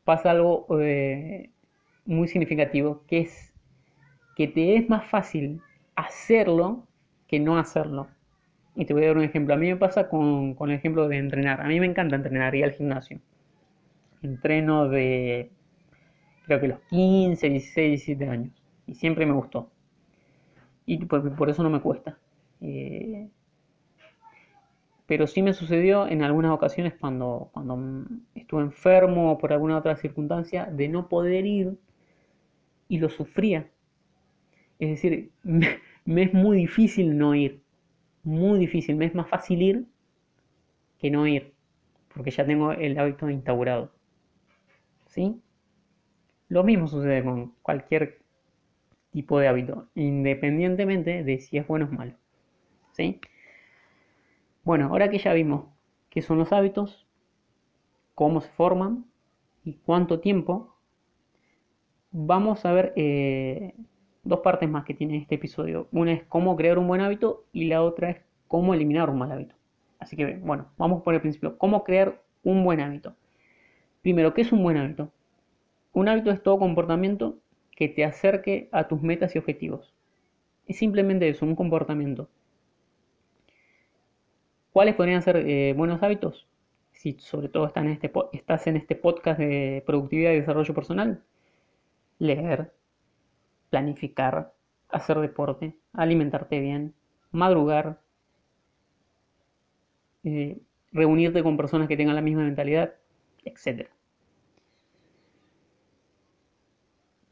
pasa 0.04 0.32
algo 0.32 0.66
eh, 0.80 1.50
muy 2.06 2.28
significativo, 2.28 3.04
que 3.08 3.22
es 3.22 3.54
que 4.36 4.48
te 4.48 4.76
es 4.78 4.90
más 4.90 5.06
fácil 5.10 5.62
hacerlo 5.96 6.88
que 7.28 7.40
no 7.40 7.58
hacerlo. 7.58 8.08
Y 8.76 8.86
te 8.86 8.94
voy 8.94 9.04
a 9.04 9.08
dar 9.08 9.18
un 9.18 9.24
ejemplo. 9.24 9.54
A 9.54 9.58
mí 9.58 9.68
me 9.68 9.76
pasa 9.76 10.10
con, 10.10 10.56
el 10.60 10.72
ejemplo 10.72 11.08
de 11.08 11.18
entrenar. 11.18 11.62
A 11.62 11.68
mí 11.68 11.80
me 11.80 11.86
encanta 11.86 12.16
entrenar, 12.16 12.56
ir 12.56 12.64
al 12.64 12.74
gimnasio. 12.74 13.20
Entreno 14.24 14.88
de, 14.88 15.52
creo 16.46 16.60
que 16.60 16.68
los 16.68 16.80
15, 16.90 17.50
16, 17.50 17.90
17 18.06 18.30
años. 18.30 18.54
Y 18.88 18.96
siempre 18.96 19.26
me 19.26 19.34
gustó. 19.34 19.70
Y 20.86 21.06
por, 21.06 21.50
eso 21.50 21.64
no 21.64 21.70
me 21.70 21.82
cuesta. 21.82 22.18
Eh, 22.62 23.30
pero 25.14 25.28
sí 25.28 25.44
me 25.44 25.54
sucedió 25.54 26.08
en 26.08 26.24
algunas 26.24 26.50
ocasiones 26.50 26.96
cuando, 27.00 27.52
cuando 27.54 28.08
estuve 28.34 28.64
enfermo 28.64 29.32
o 29.32 29.38
por 29.38 29.54
alguna 29.54 29.78
otra 29.78 29.96
circunstancia 29.96 30.66
de 30.66 30.88
no 30.88 31.08
poder 31.08 31.46
ir 31.46 31.78
y 32.88 32.98
lo 32.98 33.10
sufría. 33.10 33.70
Es 34.80 34.90
decir, 34.90 35.30
me 35.44 36.24
es 36.24 36.34
muy 36.34 36.58
difícil 36.58 37.16
no 37.16 37.36
ir 37.36 37.62
muy 38.24 38.58
difícil, 38.58 38.96
me 38.96 39.06
es 39.06 39.14
más 39.14 39.30
fácil 39.30 39.62
ir 39.62 39.86
que 40.98 41.12
no 41.12 41.28
ir, 41.28 41.54
porque 42.12 42.32
ya 42.32 42.44
tengo 42.44 42.72
el 42.72 42.98
hábito 42.98 43.30
instaurado. 43.30 43.92
¿Sí? 45.10 45.40
Lo 46.50 46.64
mismo 46.64 46.88
sucede 46.88 47.24
con 47.24 47.54
cualquier 47.62 48.18
tipo 49.12 49.38
de 49.38 49.48
hábito, 49.48 49.90
independientemente 49.94 51.24
de 51.24 51.38
si 51.38 51.60
es 51.60 51.68
bueno 51.68 51.88
o 51.92 51.94
malo. 51.94 52.14
¿Sí? 52.94 53.22
Bueno, 54.64 54.88
ahora 54.88 55.10
que 55.10 55.18
ya 55.18 55.34
vimos 55.34 55.66
qué 56.10 56.22
son 56.22 56.38
los 56.38 56.54
hábitos, 56.54 57.06
cómo 58.16 58.40
se 58.42 58.50
forman 58.52 59.06
y 59.66 59.74
cuánto 59.74 60.20
tiempo, 60.22 60.78
vamos 62.12 62.66
a 62.66 62.72
ver 62.72 62.94
eh, 62.96 63.74
dos 64.24 64.40
partes 64.40 64.70
más 64.70 64.86
que 64.86 64.94
tiene 64.94 65.18
este 65.18 65.36
episodio. 65.36 65.88
Una 65.92 66.14
es 66.14 66.24
cómo 66.24 66.56
crear 66.56 66.78
un 66.78 66.88
buen 66.88 67.02
hábito 67.02 67.44
y 67.52 67.66
la 67.66 67.84
otra 67.84 68.12
es 68.12 68.22
cómo 68.48 68.74
eliminar 68.74 69.10
un 69.10 69.18
mal 69.18 69.32
hábito. 69.34 69.56
Así 70.00 70.16
que 70.16 70.38
bueno, 70.38 70.68
vamos 70.78 71.04
por 71.04 71.14
el 71.14 71.22
principio. 71.22 71.58
¿Cómo 71.58 71.84
crear 71.84 72.22
un 72.44 72.64
buen 72.64 72.80
hábito? 72.80 73.16
Primero, 74.02 74.34
¿qué 74.34 74.42
es 74.42 74.52
un 74.54 74.64
buen 74.64 74.78
hábito? 74.78 75.12
Un 75.92 76.08
hábito 76.08 76.32
es 76.32 76.42
todo 76.42 76.58
comportamiento 76.58 77.38
que 77.76 77.90
te 77.90 78.06
acerque 78.06 78.70
a 78.72 78.88
tus 78.88 79.02
metas 79.02 79.36
y 79.36 79.40
objetivos. 79.40 79.94
Es 80.68 80.78
simplemente 80.78 81.28
eso, 81.28 81.46
un 81.46 81.56
comportamiento. 81.56 82.30
¿Cuáles 84.74 84.96
podrían 84.96 85.22
ser 85.22 85.38
eh, 85.38 85.74
buenos 85.78 86.02
hábitos? 86.02 86.48
Si 86.94 87.14
sobre 87.20 87.48
todo 87.48 87.68
estás 87.68 87.86
en, 87.86 87.92
este, 87.92 88.12
estás 88.34 88.66
en 88.68 88.76
este 88.76 88.96
podcast 88.96 89.40
de 89.40 89.84
productividad 89.86 90.32
y 90.32 90.40
desarrollo 90.40 90.74
personal. 90.74 91.24
Leer, 92.18 92.74
planificar, 93.70 94.54
hacer 94.90 95.20
deporte, 95.20 95.76
alimentarte 95.94 96.60
bien, 96.60 96.96
madrugar, 97.32 98.00
eh, 100.24 100.58
reunirte 100.92 101.44
con 101.44 101.56
personas 101.56 101.88
que 101.88 101.98
tengan 101.98 102.16
la 102.16 102.22
misma 102.22 102.42
mentalidad, 102.44 102.96
etc. 103.46 103.90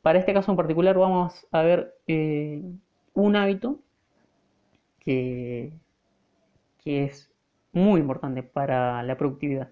Para 0.03 0.19
este 0.19 0.33
caso 0.33 0.51
en 0.51 0.57
particular 0.57 0.95
vamos 0.95 1.48
a 1.51 1.63
ver 1.63 1.95
eh, 2.07 2.62
un 3.15 3.36
hábito 3.36 3.79
que 5.00 5.74
es 6.86 7.30
muy 7.73 8.01
importante 8.01 8.43
para 8.43 9.03
la 9.03 9.17
productividad, 9.17 9.69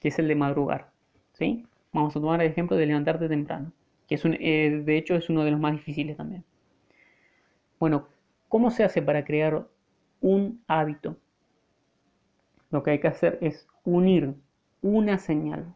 que 0.00 0.08
es 0.08 0.18
el 0.18 0.28
de 0.28 0.34
madrugar. 0.34 0.90
¿sí? 1.32 1.66
Vamos 1.92 2.16
a 2.16 2.20
tomar 2.20 2.40
el 2.40 2.50
ejemplo 2.50 2.76
de 2.76 2.86
levantarte 2.86 3.28
temprano 3.28 3.72
que 4.08 4.14
es 4.14 4.24
eh, 4.24 4.82
de 4.84 4.96
hecho 4.96 5.14
es 5.14 5.28
uno 5.28 5.44
de 5.44 5.50
los 5.50 5.60
más 5.60 5.72
difíciles 5.72 6.16
también. 6.16 6.44
Bueno, 7.78 8.08
¿cómo 8.48 8.70
se 8.70 8.82
hace 8.82 9.02
para 9.02 9.24
crear 9.24 9.68
un 10.20 10.62
hábito? 10.66 11.16
Lo 12.70 12.82
que 12.82 12.92
hay 12.92 13.00
que 13.00 13.08
hacer 13.08 13.38
es 13.40 13.68
unir 13.84 14.34
una 14.82 15.18
señal, 15.18 15.74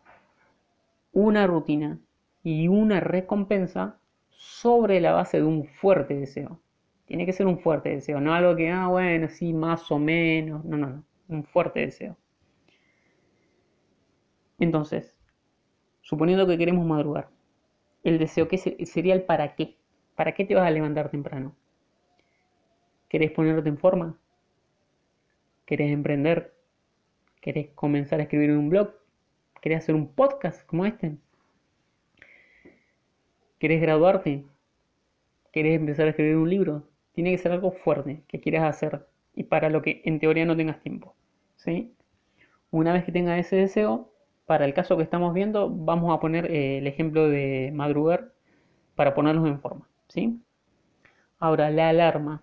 una 1.12 1.46
rutina 1.46 1.98
y 2.42 2.68
una 2.68 3.00
recompensa 3.00 3.98
sobre 4.30 5.00
la 5.00 5.12
base 5.12 5.38
de 5.38 5.44
un 5.44 5.66
fuerte 5.66 6.14
deseo. 6.14 6.58
Tiene 7.06 7.26
que 7.26 7.32
ser 7.32 7.46
un 7.46 7.58
fuerte 7.58 7.90
deseo, 7.90 8.20
no 8.20 8.34
algo 8.34 8.56
que, 8.56 8.70
ah, 8.70 8.88
bueno, 8.88 9.28
sí, 9.28 9.52
más 9.52 9.90
o 9.92 9.98
menos. 9.98 10.64
No, 10.64 10.78
no, 10.78 10.86
no. 10.88 11.04
Un 11.32 11.44
fuerte 11.44 11.80
deseo. 11.80 12.18
Entonces, 14.58 15.16
suponiendo 16.02 16.46
que 16.46 16.58
queremos 16.58 16.84
madrugar, 16.84 17.30
el 18.04 18.18
deseo 18.18 18.48
¿qué 18.48 18.58
sería 18.58 19.14
el 19.14 19.22
para 19.22 19.54
qué. 19.54 19.78
¿Para 20.14 20.32
qué 20.32 20.44
te 20.44 20.54
vas 20.54 20.66
a 20.66 20.70
levantar 20.70 21.10
temprano? 21.10 21.56
¿Querés 23.08 23.30
ponerte 23.30 23.66
en 23.70 23.78
forma? 23.78 24.18
¿Querés 25.64 25.90
emprender? 25.90 26.54
¿Querés 27.40 27.70
comenzar 27.70 28.20
a 28.20 28.24
escribir 28.24 28.50
un 28.50 28.68
blog? 28.68 28.92
¿Querés 29.62 29.78
hacer 29.78 29.94
un 29.94 30.12
podcast 30.12 30.66
como 30.66 30.84
este? 30.84 31.16
¿Querés 33.58 33.80
graduarte? 33.80 34.44
¿Querés 35.50 35.76
empezar 35.76 36.08
a 36.08 36.10
escribir 36.10 36.36
un 36.36 36.50
libro? 36.50 36.88
Tiene 37.12 37.30
que 37.30 37.38
ser 37.38 37.52
algo 37.52 37.72
fuerte 37.72 38.22
que 38.28 38.38
quieras 38.38 38.64
hacer 38.64 39.06
y 39.34 39.44
para 39.44 39.70
lo 39.70 39.82
que 39.82 40.02
en 40.04 40.18
teoría 40.18 40.44
no 40.44 40.56
tengas 40.56 40.80
tiempo. 40.80 41.14
¿Sí? 41.64 41.94
Una 42.70 42.92
vez 42.92 43.04
que 43.04 43.12
tengas 43.12 43.38
ese 43.38 43.56
deseo, 43.56 44.12
para 44.46 44.64
el 44.64 44.74
caso 44.74 44.96
que 44.96 45.02
estamos 45.02 45.34
viendo, 45.34 45.70
vamos 45.70 46.14
a 46.14 46.20
poner 46.20 46.50
eh, 46.50 46.78
el 46.78 46.86
ejemplo 46.86 47.28
de 47.28 47.70
madrugar 47.74 48.32
para 48.94 49.14
ponernos 49.14 49.48
en 49.48 49.60
forma. 49.60 49.88
¿sí? 50.08 50.40
Ahora, 51.38 51.70
la 51.70 51.88
alarma. 51.88 52.42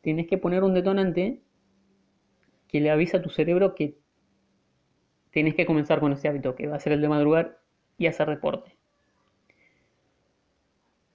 Tienes 0.00 0.26
que 0.28 0.38
poner 0.38 0.62
un 0.62 0.74
detonante 0.74 1.42
que 2.68 2.80
le 2.80 2.90
avisa 2.90 3.18
a 3.18 3.22
tu 3.22 3.30
cerebro 3.30 3.74
que 3.74 3.98
tienes 5.30 5.54
que 5.54 5.66
comenzar 5.66 6.00
con 6.00 6.12
ese 6.12 6.28
hábito, 6.28 6.54
que 6.54 6.66
va 6.66 6.76
a 6.76 6.80
ser 6.80 6.92
el 6.92 7.00
de 7.00 7.08
madrugar 7.08 7.58
y 7.98 8.06
hacer 8.06 8.28
deporte. 8.28 8.76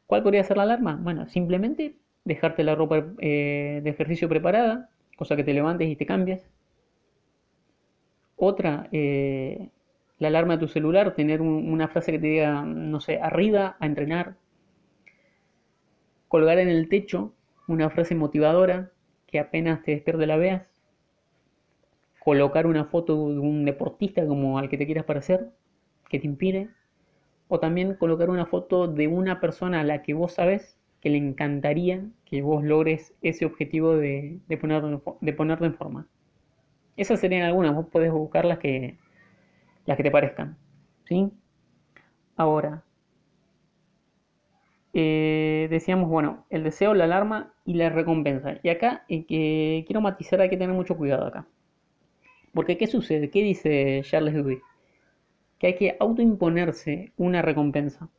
¿Cuál 0.05 0.23
podría 0.23 0.43
ser 0.43 0.57
la 0.57 0.63
alarma? 0.63 0.99
Bueno, 1.01 1.27
simplemente 1.29 1.95
dejarte 2.25 2.63
la 2.63 2.75
ropa 2.75 3.03
eh, 3.19 3.81
de 3.83 3.89
ejercicio 3.89 4.29
preparada, 4.29 4.90
cosa 5.21 5.35
que 5.35 5.43
te 5.43 5.53
levantes 5.53 5.87
y 5.87 5.95
te 5.95 6.07
cambies. 6.07 6.49
Otra, 8.37 8.89
eh, 8.91 9.69
la 10.17 10.29
alarma 10.29 10.55
de 10.55 10.61
tu 10.61 10.67
celular, 10.67 11.13
tener 11.13 11.41
una 11.43 11.87
frase 11.89 12.11
que 12.11 12.17
te 12.17 12.25
diga, 12.25 12.63
no 12.63 12.99
sé, 13.01 13.19
arriba 13.21 13.77
a 13.79 13.85
entrenar. 13.85 14.33
Colgar 16.27 16.57
en 16.57 16.69
el 16.69 16.89
techo 16.89 17.33
una 17.67 17.91
frase 17.91 18.15
motivadora 18.15 18.89
que 19.27 19.37
apenas 19.37 19.83
te 19.83 19.91
despierte 19.91 20.25
la 20.25 20.37
veas. 20.37 20.63
Colocar 22.19 22.65
una 22.65 22.85
foto 22.85 23.29
de 23.29 23.37
un 23.37 23.63
deportista 23.63 24.25
como 24.25 24.57
al 24.57 24.69
que 24.69 24.79
te 24.79 24.87
quieras 24.87 25.05
parecer, 25.05 25.51
que 26.09 26.19
te 26.19 26.25
inspire 26.25 26.69
o 27.47 27.59
también 27.59 27.93
colocar 27.93 28.31
una 28.31 28.47
foto 28.47 28.87
de 28.87 29.07
una 29.07 29.39
persona 29.39 29.81
a 29.81 29.83
la 29.83 30.01
que 30.01 30.15
vos 30.15 30.33
sabes 30.33 30.80
que 31.01 31.09
le 31.09 31.17
encantaría 31.17 32.05
que 32.25 32.41
vos 32.41 32.63
logres 32.63 33.13
ese 33.21 33.45
objetivo 33.45 33.95
de, 33.95 34.39
de, 34.47 34.99
de 35.21 35.33
ponerte 35.33 35.65
en 35.65 35.75
forma. 35.75 36.07
Esas 36.97 37.19
serían 37.19 37.43
algunas, 37.43 37.75
vos 37.75 37.87
podés 37.87 38.11
buscar 38.11 38.45
las 38.45 38.59
que, 38.59 38.97
las 39.85 39.97
que 39.97 40.03
te 40.03 40.11
parezcan. 40.11 40.57
¿sí? 41.05 41.31
Ahora, 42.35 42.83
eh, 44.93 45.67
decíamos, 45.69 46.09
bueno, 46.09 46.45
el 46.49 46.63
deseo, 46.63 46.93
la 46.93 47.05
alarma 47.05 47.53
y 47.65 47.75
la 47.75 47.89
recompensa. 47.89 48.59
Y 48.63 48.69
acá 48.69 49.05
eh, 49.09 49.25
que 49.25 49.83
quiero 49.87 50.01
matizar, 50.01 50.41
hay 50.41 50.49
que 50.49 50.57
tener 50.57 50.75
mucho 50.75 50.97
cuidado 50.97 51.27
acá. 51.27 51.47
Porque 52.53 52.77
¿qué 52.77 52.87
sucede? 52.87 53.29
¿Qué 53.29 53.41
dice 53.43 54.01
Charles 54.03 54.33
Dewey? 54.33 54.59
que 55.61 55.67
hay 55.67 55.75
que 55.75 55.95
autoimponerse 55.99 57.13
una 57.17 57.43
recompensa. 57.43 58.09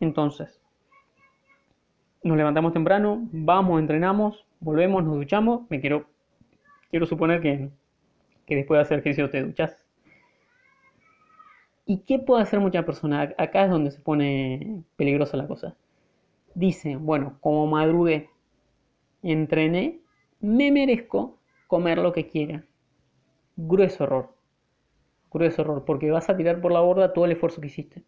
Entonces, 0.00 0.60
nos 2.26 2.36
levantamos 2.36 2.72
temprano, 2.72 3.28
vamos, 3.32 3.80
entrenamos, 3.80 4.44
volvemos, 4.60 5.04
nos 5.04 5.16
duchamos. 5.16 5.62
Me 5.70 5.80
quiero, 5.80 6.06
quiero 6.90 7.06
suponer 7.06 7.40
que, 7.40 7.70
que 8.46 8.56
después 8.56 8.78
de 8.78 8.82
hacer 8.82 8.98
ejercicio 8.98 9.30
te 9.30 9.42
duchas. 9.42 9.84
¿Y 11.86 11.98
qué 11.98 12.18
puede 12.18 12.42
hacer 12.42 12.60
mucha 12.60 12.84
persona? 12.84 13.34
Acá 13.38 13.64
es 13.64 13.70
donde 13.70 13.92
se 13.92 14.00
pone 14.00 14.82
peligrosa 14.96 15.36
la 15.36 15.46
cosa. 15.46 15.76
Dice, 16.54 16.96
bueno, 16.96 17.38
como 17.40 17.66
madrugué, 17.66 18.30
entrené, 19.22 20.00
me 20.40 20.72
merezco 20.72 21.38
comer 21.68 21.98
lo 21.98 22.12
que 22.12 22.26
quiera. 22.28 22.64
Grueso 23.56 24.04
error 24.04 24.36
grueso 25.36 25.62
error, 25.62 25.84
porque 25.84 26.10
vas 26.10 26.28
a 26.28 26.36
tirar 26.36 26.60
por 26.60 26.72
la 26.72 26.80
borda 26.80 27.12
todo 27.12 27.24
el 27.24 27.32
esfuerzo 27.32 27.60
que 27.60 27.68
hiciste. 27.68 28.02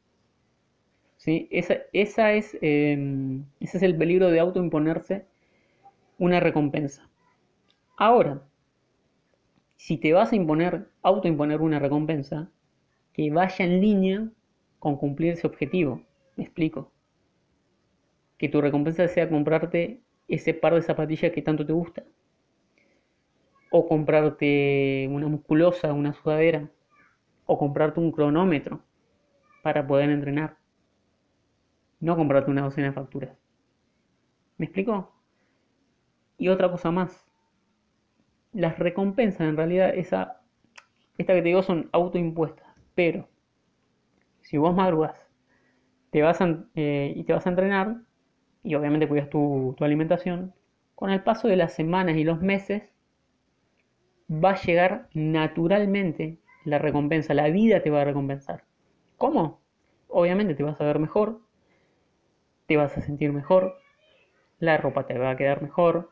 ¿Sí? 1.18 1.48
Esa, 1.50 1.76
esa 1.92 2.32
es, 2.32 2.56
em, 2.62 3.44
ese 3.60 3.76
es 3.76 3.82
el 3.82 3.98
peligro 3.98 4.30
de 4.30 4.40
autoimponerse 4.40 5.26
una 6.18 6.40
recompensa. 6.40 7.08
Ahora, 7.98 8.42
si 9.76 9.96
te 9.96 10.12
vas 10.12 10.32
a 10.32 10.36
imponer, 10.36 10.88
autoimponer 11.02 11.60
una 11.62 11.78
recompensa, 11.78 12.50
que 13.12 13.30
vaya 13.30 13.64
en 13.64 13.80
línea 13.80 14.28
con 14.78 14.96
cumplir 14.96 15.32
ese 15.32 15.46
objetivo. 15.46 16.02
Me 16.36 16.44
explico. 16.44 16.92
Que 18.38 18.48
tu 18.48 18.60
recompensa 18.60 19.08
sea 19.08 19.28
comprarte 19.28 20.00
ese 20.28 20.54
par 20.54 20.74
de 20.74 20.82
zapatillas 20.82 21.32
que 21.32 21.42
tanto 21.42 21.66
te 21.66 21.72
gusta. 21.72 22.04
O 23.70 23.86
comprarte 23.88 25.08
una 25.10 25.28
musculosa, 25.28 25.92
una 25.92 26.12
sudadera 26.12 26.70
o 27.46 27.58
comprarte 27.58 28.00
un 28.00 28.12
cronómetro 28.12 28.82
para 29.62 29.86
poder 29.86 30.10
entrenar. 30.10 30.56
No 32.00 32.16
comprarte 32.16 32.50
una 32.50 32.62
docena 32.62 32.88
de 32.88 32.92
facturas. 32.92 33.36
¿Me 34.56 34.66
explico? 34.66 35.12
Y 36.36 36.48
otra 36.48 36.70
cosa 36.70 36.90
más. 36.90 37.26
Las 38.52 38.78
recompensas 38.78 39.42
en 39.42 39.56
realidad, 39.56 39.94
esa, 39.94 40.40
esta 41.16 41.34
que 41.34 41.42
te 41.42 41.48
digo 41.48 41.62
son 41.62 41.88
autoimpuestas. 41.92 42.66
Pero 42.94 43.28
si 44.40 44.56
vos 44.56 44.74
madrugas 44.74 45.14
te 46.10 46.22
vas 46.22 46.38
eh, 46.74 47.12
y 47.14 47.24
te 47.24 47.32
vas 47.32 47.46
a 47.46 47.50
entrenar, 47.50 47.98
y 48.62 48.74
obviamente 48.74 49.08
cuidas 49.08 49.30
tu, 49.30 49.74
tu 49.76 49.84
alimentación, 49.84 50.54
con 50.94 51.10
el 51.10 51.22
paso 51.22 51.48
de 51.48 51.56
las 51.56 51.74
semanas 51.74 52.16
y 52.16 52.24
los 52.24 52.40
meses 52.40 52.82
va 54.30 54.50
a 54.50 54.62
llegar 54.62 55.08
naturalmente 55.14 56.38
la 56.64 56.78
recompensa, 56.78 57.34
la 57.34 57.48
vida 57.48 57.82
te 57.82 57.90
va 57.90 58.02
a 58.02 58.04
recompensar. 58.04 58.64
¿Cómo? 59.16 59.60
Obviamente 60.08 60.54
te 60.54 60.62
vas 60.62 60.80
a 60.80 60.84
ver 60.84 60.98
mejor, 60.98 61.40
te 62.68 62.76
vas 62.76 62.96
a 62.96 63.00
sentir 63.00 63.32
mejor, 63.32 63.76
la 64.60 64.76
ropa 64.76 65.06
te 65.06 65.18
va 65.18 65.30
a 65.30 65.36
quedar 65.36 65.60
mejor 65.62 66.10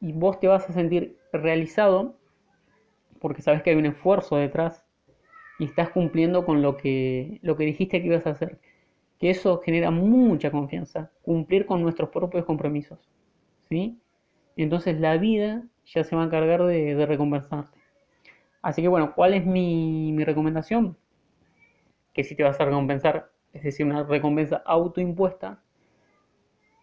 y 0.00 0.12
vos 0.12 0.40
te 0.40 0.48
vas 0.48 0.68
a 0.70 0.72
sentir 0.72 1.18
realizado 1.32 2.16
porque 3.20 3.42
sabes 3.42 3.62
que 3.62 3.70
hay 3.70 3.76
un 3.76 3.84
esfuerzo 3.84 4.36
detrás 4.36 4.86
y 5.58 5.66
estás 5.66 5.90
cumpliendo 5.90 6.46
con 6.46 6.62
lo 6.62 6.78
que, 6.78 7.38
lo 7.42 7.56
que 7.56 7.64
dijiste 7.64 8.00
que 8.00 8.06
ibas 8.06 8.26
a 8.26 8.30
hacer. 8.30 8.58
Que 9.18 9.30
eso 9.30 9.58
genera 9.58 9.90
mucha 9.90 10.50
confianza, 10.50 11.10
cumplir 11.22 11.66
con 11.66 11.82
nuestros 11.82 12.10
propios 12.10 12.44
compromisos. 12.44 13.10
¿sí? 13.68 13.98
Entonces 14.56 15.00
la 15.00 15.18
vida 15.18 15.64
ya 15.84 16.04
se 16.04 16.14
va 16.14 16.22
a 16.22 16.26
encargar 16.26 16.62
de, 16.64 16.94
de 16.94 17.06
recompensarte. 17.06 17.78
Así 18.62 18.82
que 18.82 18.88
bueno, 18.88 19.14
¿cuál 19.14 19.34
es 19.34 19.46
mi, 19.46 20.16
recomendación? 20.24 20.96
Que 22.12 22.24
si 22.24 22.34
te 22.34 22.42
vas 22.42 22.60
a 22.60 22.64
recompensar, 22.64 23.30
es 23.52 23.62
decir, 23.62 23.86
una 23.86 24.04
recompensa 24.04 24.62
autoimpuesta, 24.64 25.60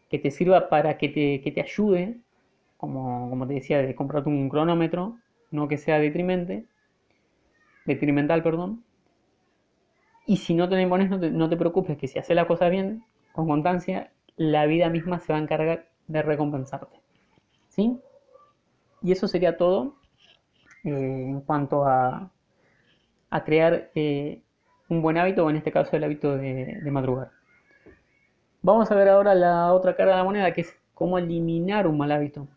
que 0.10 0.19
te 0.19 0.32
sirva 0.32 0.69
para 0.69 0.97
que 0.97 1.10
te, 1.10 1.51
te 1.51 1.62
ayude, 1.62 2.17
como, 2.78 3.30
como, 3.30 3.47
te 3.47 3.56
decía, 3.56 3.82
de 3.82 3.95
comprarte 3.95 4.30
un 4.30 4.49
cronómetro, 4.49 5.17
no 5.51 5.67
que 5.67 5.78
sea 5.78 5.99
detrimente, 5.99 6.65
detrimental, 7.86 8.43
perdón. 8.43 8.84
Y 10.25 10.38
si 10.38 10.54
no 10.54 10.67
te 10.67 10.75
lo 10.75 10.82
impones, 10.82 11.10
no 11.10 11.19
te, 11.19 11.30
no 11.32 11.49
te 11.49 11.58
preocupes, 11.58 11.97
que 11.97 12.08
si 12.08 12.19
haces 12.19 12.36
las 12.36 12.47
cosas 12.47 12.71
bien, 12.71 13.04
con 13.34 13.47
constancia, 13.47 14.12
la 14.38 14.65
vida 14.65 14.89
misma 14.89 15.19
se 15.19 15.34
va 15.34 15.39
a 15.39 15.41
encargar 15.41 15.88
de 16.08 16.21
recompensarte. 16.21 16.99
¿Sí? 17.69 17.99
Y 19.01 19.12
eso 19.12 19.28
sería 19.28 19.58
todo 19.58 19.95
eh, 20.84 20.89
en 21.30 21.41
cuanto 21.41 21.86
a, 21.86 22.32
a 23.30 23.43
crear 23.43 23.91
eh, 23.95 24.41
un 24.89 25.02
buen 25.02 25.17
hábito, 25.17 25.45
o 25.45 25.50
en 25.50 25.58
este 25.58 25.71
caso 25.71 25.95
el 25.95 26.04
hábito 26.04 26.38
de, 26.38 26.80
madrugar. 26.91 27.32
Vamos 28.62 28.91
a 28.91 28.95
ver 28.95 29.10
ahora 29.10 29.36
la 29.36 29.74
otra 29.74 29.95
cara 29.95 30.12
de 30.12 30.17
la 30.17 30.24
moneda, 30.24 30.54
que 30.54 30.62
es 30.62 30.76
cómo 30.93 31.17
eliminar 31.17 31.88
un 31.88 31.98
mal 31.98 32.12
hábito. 32.12 32.48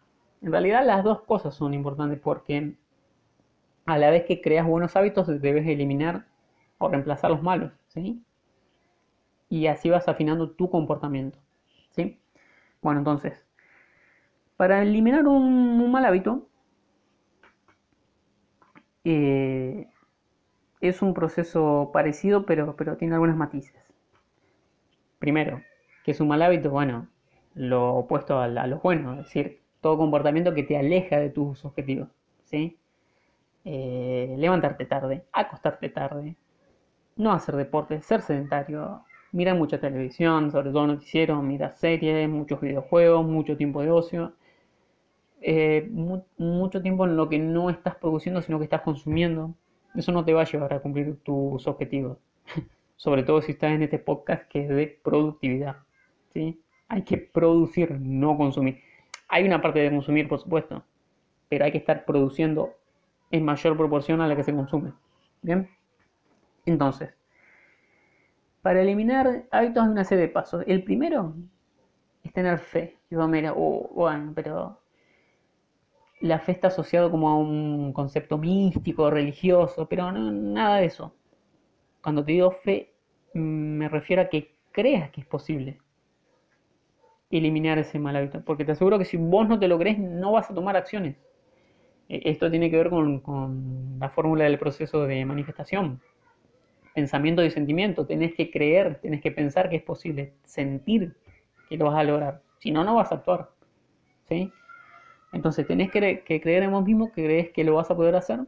En 0.42 0.52
realidad 0.52 0.84
las 0.84 1.04
dos 1.04 1.22
cosas 1.22 1.54
son 1.54 1.74
importantes 1.74 2.20
porque 2.20 2.74
a 3.86 3.98
la 3.98 4.10
vez 4.10 4.24
que 4.24 4.40
creas 4.40 4.66
buenos 4.66 4.94
hábitos 4.96 5.26
debes 5.40 5.66
eliminar 5.66 6.26
o 6.78 6.88
reemplazar 6.88 7.30
los 7.30 7.42
malos, 7.42 7.72
¿sí? 7.88 8.22
Y 9.48 9.66
así 9.66 9.90
vas 9.90 10.08
afinando 10.08 10.50
tu 10.50 10.70
comportamiento, 10.70 11.38
¿sí? 11.90 12.20
Bueno, 12.82 13.00
entonces, 13.00 13.44
para 14.56 14.82
eliminar 14.82 15.26
un 15.26 15.90
mal 15.90 16.04
hábito, 16.04 16.48
eh, 19.10 19.88
es 20.80 21.02
un 21.02 21.14
proceso 21.14 21.90
parecido, 21.92 22.46
pero, 22.46 22.76
pero 22.76 22.96
tiene 22.96 23.14
algunos 23.14 23.36
matices. 23.36 23.76
Primero, 25.18 25.62
que 26.04 26.12
es 26.12 26.20
un 26.20 26.28
mal 26.28 26.42
hábito, 26.42 26.70
bueno, 26.70 27.08
lo 27.54 27.94
opuesto 27.94 28.38
a, 28.38 28.44
a 28.44 28.66
lo 28.66 28.78
bueno, 28.80 29.12
es 29.12 29.18
decir, 29.26 29.60
todo 29.80 29.96
comportamiento 29.98 30.54
que 30.54 30.62
te 30.62 30.76
aleja 30.78 31.18
de 31.18 31.30
tus 31.30 31.64
objetivos, 31.64 32.08
¿sí? 32.44 32.78
Eh, 33.64 34.34
levantarte 34.38 34.86
tarde, 34.86 35.24
acostarte 35.32 35.90
tarde, 35.90 36.36
no 37.16 37.32
hacer 37.32 37.56
deporte, 37.56 38.02
ser 38.02 38.22
sedentario, 38.22 39.04
mirar 39.32 39.56
mucha 39.56 39.80
televisión, 39.80 40.52
sobre 40.52 40.70
todo 40.72 40.86
noticiero, 40.88 41.42
mirar 41.42 41.76
series, 41.76 42.28
muchos 42.28 42.60
videojuegos, 42.60 43.26
mucho 43.26 43.56
tiempo 43.56 43.82
de 43.82 43.90
ocio, 43.92 44.34
eh, 45.40 45.88
mu- 45.90 46.24
mucho 46.36 46.82
tiempo 46.82 47.04
en 47.04 47.16
lo 47.16 47.28
que 47.28 47.38
no 47.38 47.70
estás 47.70 47.96
produciendo, 47.96 48.42
sino 48.42 48.58
que 48.58 48.64
estás 48.64 48.82
consumiendo. 48.82 49.54
Eso 49.98 50.12
no 50.12 50.24
te 50.24 50.32
va 50.32 50.42
a 50.42 50.44
llevar 50.44 50.72
a 50.72 50.80
cumplir 50.80 51.16
tus 51.24 51.66
objetivos. 51.66 52.18
Sobre 52.96 53.24
todo 53.24 53.42
si 53.42 53.50
estás 53.50 53.72
en 53.72 53.82
este 53.82 53.98
podcast 53.98 54.48
que 54.48 54.62
es 54.62 54.68
de 54.68 55.00
productividad. 55.02 55.78
¿sí? 56.32 56.62
Hay 56.86 57.02
que 57.02 57.18
producir, 57.18 57.98
no 58.00 58.36
consumir. 58.36 58.80
Hay 59.28 59.44
una 59.44 59.60
parte 59.60 59.80
de 59.80 59.90
consumir, 59.90 60.28
por 60.28 60.38
supuesto, 60.38 60.84
pero 61.48 61.64
hay 61.64 61.72
que 61.72 61.78
estar 61.78 62.04
produciendo 62.04 62.74
en 63.32 63.44
mayor 63.44 63.76
proporción 63.76 64.20
a 64.20 64.28
la 64.28 64.36
que 64.36 64.44
se 64.44 64.54
consume. 64.54 64.92
¿Bien? 65.42 65.68
Entonces, 66.64 67.12
para 68.62 68.80
eliminar 68.80 69.46
hábitos 69.50 69.82
hay 69.82 69.90
una 69.90 70.04
serie 70.04 70.26
de 70.26 70.32
pasos. 70.32 70.62
El 70.68 70.84
primero 70.84 71.34
es 72.22 72.32
tener 72.32 72.60
fe. 72.60 72.96
Y 73.10 73.16
vos 73.16 73.28
mira, 73.28 73.52
oh, 73.56 73.90
bueno, 73.92 74.30
pero 74.32 74.78
la 76.20 76.38
fe 76.40 76.52
está 76.52 76.68
asociado 76.68 77.10
como 77.10 77.28
a 77.28 77.36
un 77.36 77.92
concepto 77.92 78.38
místico, 78.38 79.10
religioso, 79.10 79.88
pero 79.88 80.10
no, 80.12 80.30
nada 80.32 80.78
de 80.78 80.86
eso. 80.86 81.14
Cuando 82.02 82.24
te 82.24 82.32
digo 82.32 82.50
fe, 82.50 82.92
me 83.34 83.88
refiero 83.88 84.22
a 84.22 84.28
que 84.28 84.54
creas 84.72 85.10
que 85.10 85.20
es 85.20 85.26
posible 85.26 85.78
eliminar 87.30 87.78
ese 87.78 87.98
mal 87.98 88.16
hábito. 88.16 88.42
Porque 88.44 88.64
te 88.64 88.72
aseguro 88.72 88.98
que 88.98 89.04
si 89.04 89.16
vos 89.16 89.48
no 89.48 89.58
te 89.58 89.68
lo 89.68 89.78
crees, 89.78 89.98
no 89.98 90.32
vas 90.32 90.50
a 90.50 90.54
tomar 90.54 90.76
acciones. 90.76 91.16
E, 92.08 92.22
esto 92.24 92.50
tiene 92.50 92.70
que 92.70 92.76
ver 92.76 92.90
con, 92.90 93.20
con 93.20 93.98
la 93.98 94.08
fórmula 94.10 94.44
del 94.44 94.58
proceso 94.58 95.04
de 95.06 95.24
manifestación. 95.24 96.00
Pensamiento 96.94 97.44
y 97.44 97.50
sentimiento. 97.50 98.06
Tenés 98.06 98.34
que 98.34 98.50
creer, 98.50 99.00
tenés 99.00 99.20
que 99.20 99.30
pensar 99.30 99.68
que 99.68 99.76
es 99.76 99.82
posible, 99.82 100.32
sentir 100.44 101.16
que 101.68 101.76
lo 101.76 101.86
vas 101.86 101.98
a 101.98 102.04
lograr. 102.04 102.42
Si 102.58 102.70
no, 102.70 102.84
no 102.84 102.96
vas 102.96 103.12
a 103.12 103.16
actuar. 103.16 103.50
¿Sí? 104.28 104.52
Entonces 105.32 105.66
tenés 105.66 105.90
que, 105.90 106.22
creer 106.24 106.62
en 106.62 106.72
vos 106.72 106.84
mismo, 106.84 107.12
que 107.12 107.24
crees 107.24 107.50
que 107.50 107.64
lo 107.64 107.74
vas 107.74 107.90
a 107.90 107.96
poder 107.96 108.16
hacer, 108.16 108.40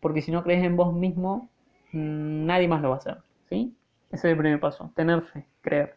porque 0.00 0.22
si 0.22 0.30
no 0.30 0.42
crees 0.42 0.64
en 0.64 0.76
vos 0.76 0.92
mismo, 0.92 1.48
mmm, 1.92 2.46
nadie 2.46 2.68
más 2.68 2.82
lo 2.82 2.90
va 2.90 2.96
a 2.96 2.98
hacer. 2.98 3.18
¿sí? 3.48 3.74
Ese 4.10 4.28
es 4.28 4.32
el 4.32 4.38
primer 4.38 4.60
paso, 4.60 4.90
tener 4.94 5.22
fe, 5.22 5.46
creer. 5.62 5.96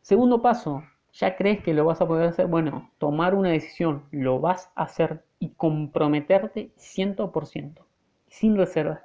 Segundo 0.00 0.40
paso, 0.40 0.82
ya 1.12 1.36
crees 1.36 1.62
que 1.62 1.74
lo 1.74 1.84
vas 1.84 2.00
a 2.00 2.06
poder 2.06 2.28
hacer, 2.28 2.46
bueno, 2.46 2.90
tomar 2.98 3.34
una 3.34 3.50
decisión, 3.50 4.04
lo 4.10 4.40
vas 4.40 4.70
a 4.74 4.84
hacer 4.84 5.24
y 5.38 5.50
comprometerte 5.50 6.70
100%, 6.76 7.84
sin 8.28 8.56
reservas. 8.56 9.00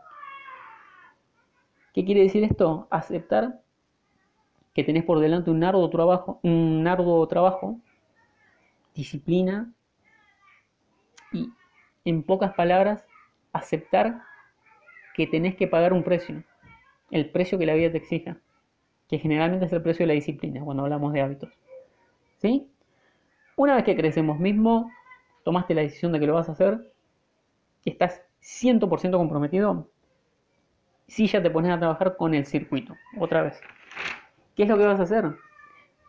¿Qué 1.93 2.05
quiere 2.05 2.21
decir 2.21 2.43
esto? 2.43 2.87
Aceptar 2.89 3.59
que 4.73 4.83
tenés 4.83 5.03
por 5.03 5.19
delante 5.19 5.51
un 5.51 5.63
arduo 5.63 5.89
trabajo, 5.89 6.39
un 6.43 6.87
arduo 6.87 7.27
trabajo 7.27 7.79
disciplina 8.93 9.73
y, 11.31 11.49
en 12.05 12.23
pocas 12.23 12.53
palabras, 12.53 13.05
aceptar 13.53 14.21
que 15.13 15.27
tenés 15.27 15.55
que 15.55 15.67
pagar 15.67 15.93
un 15.93 16.03
precio, 16.03 16.43
el 17.09 17.29
precio 17.29 17.57
que 17.57 17.65
la 17.65 17.73
vida 17.73 17.91
te 17.91 17.97
exija, 17.97 18.37
que 19.07 19.19
generalmente 19.19 19.65
es 19.65 19.73
el 19.73 19.81
precio 19.81 20.03
de 20.03 20.07
la 20.07 20.13
disciplina 20.13 20.63
cuando 20.63 20.83
hablamos 20.83 21.13
de 21.13 21.21
hábitos. 21.21 21.49
¿Sí? 22.37 22.71
Una 23.55 23.75
vez 23.75 23.83
que 23.83 24.21
vos 24.21 24.39
mismo, 24.39 24.89
tomaste 25.43 25.73
la 25.73 25.81
decisión 25.81 26.11
de 26.11 26.19
que 26.19 26.27
lo 26.27 26.33
vas 26.33 26.49
a 26.49 26.53
hacer, 26.53 26.91
estás 27.85 28.23
100% 28.41 29.17
comprometido, 29.17 29.89
si 31.07 31.27
ya 31.27 31.43
te 31.43 31.51
pones 31.51 31.71
a 31.71 31.79
trabajar 31.79 32.15
con 32.15 32.33
el 32.33 32.45
circuito, 32.45 32.95
otra 33.19 33.41
vez. 33.41 33.59
¿Qué 34.55 34.63
es 34.63 34.69
lo 34.69 34.77
que 34.77 34.85
vas 34.85 34.99
a 34.99 35.03
hacer? 35.03 35.35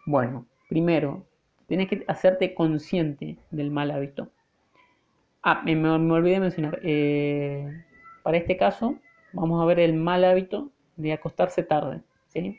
Bueno, 0.06 0.46
primero, 0.68 1.26
Tienes 1.66 1.88
que 1.88 2.04
hacerte 2.08 2.54
consciente 2.54 3.38
del 3.50 3.70
mal 3.70 3.90
hábito. 3.90 4.28
Ah, 5.42 5.62
me, 5.64 5.74
me 5.74 5.88
olvidé 5.88 6.34
de 6.34 6.40
mencionar. 6.40 6.78
Eh, 6.82 7.84
para 8.22 8.36
este 8.36 8.56
caso, 8.56 8.96
vamos 9.32 9.60
a 9.62 9.64
ver 9.66 9.80
el 9.80 9.94
mal 9.94 10.24
hábito 10.24 10.70
de 10.96 11.12
acostarse 11.12 11.62
tarde. 11.62 12.00
¿sí? 12.28 12.58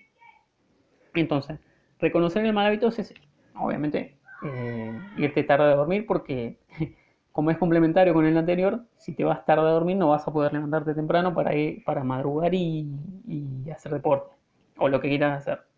Entonces, 1.14 1.60
reconocer 2.00 2.46
el 2.46 2.54
mal 2.54 2.68
hábito 2.68 2.88
es, 2.90 3.14
obviamente, 3.56 4.18
eh, 4.44 5.00
irte 5.18 5.44
tarde 5.44 5.72
a 5.72 5.76
dormir 5.76 6.06
porque, 6.06 6.58
como 7.32 7.52
es 7.52 7.58
complementario 7.58 8.14
con 8.14 8.26
el 8.26 8.38
anterior, 8.38 8.84
si 8.98 9.14
te 9.14 9.24
vas 9.24 9.46
tarde 9.46 9.68
a 9.68 9.72
dormir 9.72 9.96
no 9.98 10.10
vas 10.10 10.28
a 10.28 10.34
poder 10.34 10.54
levantarte 10.54 10.94
temprano 10.94 11.34
para, 11.34 11.56
ir, 11.56 11.84
para 11.86 12.04
madrugar 12.04 12.54
y, 12.54 12.88
y 13.28 13.70
hacer 13.72 13.94
deporte 13.94 14.34
o 14.78 14.90
lo 14.90 15.00
que 15.00 15.10
quieras 15.10 15.40
hacer. 15.40 15.73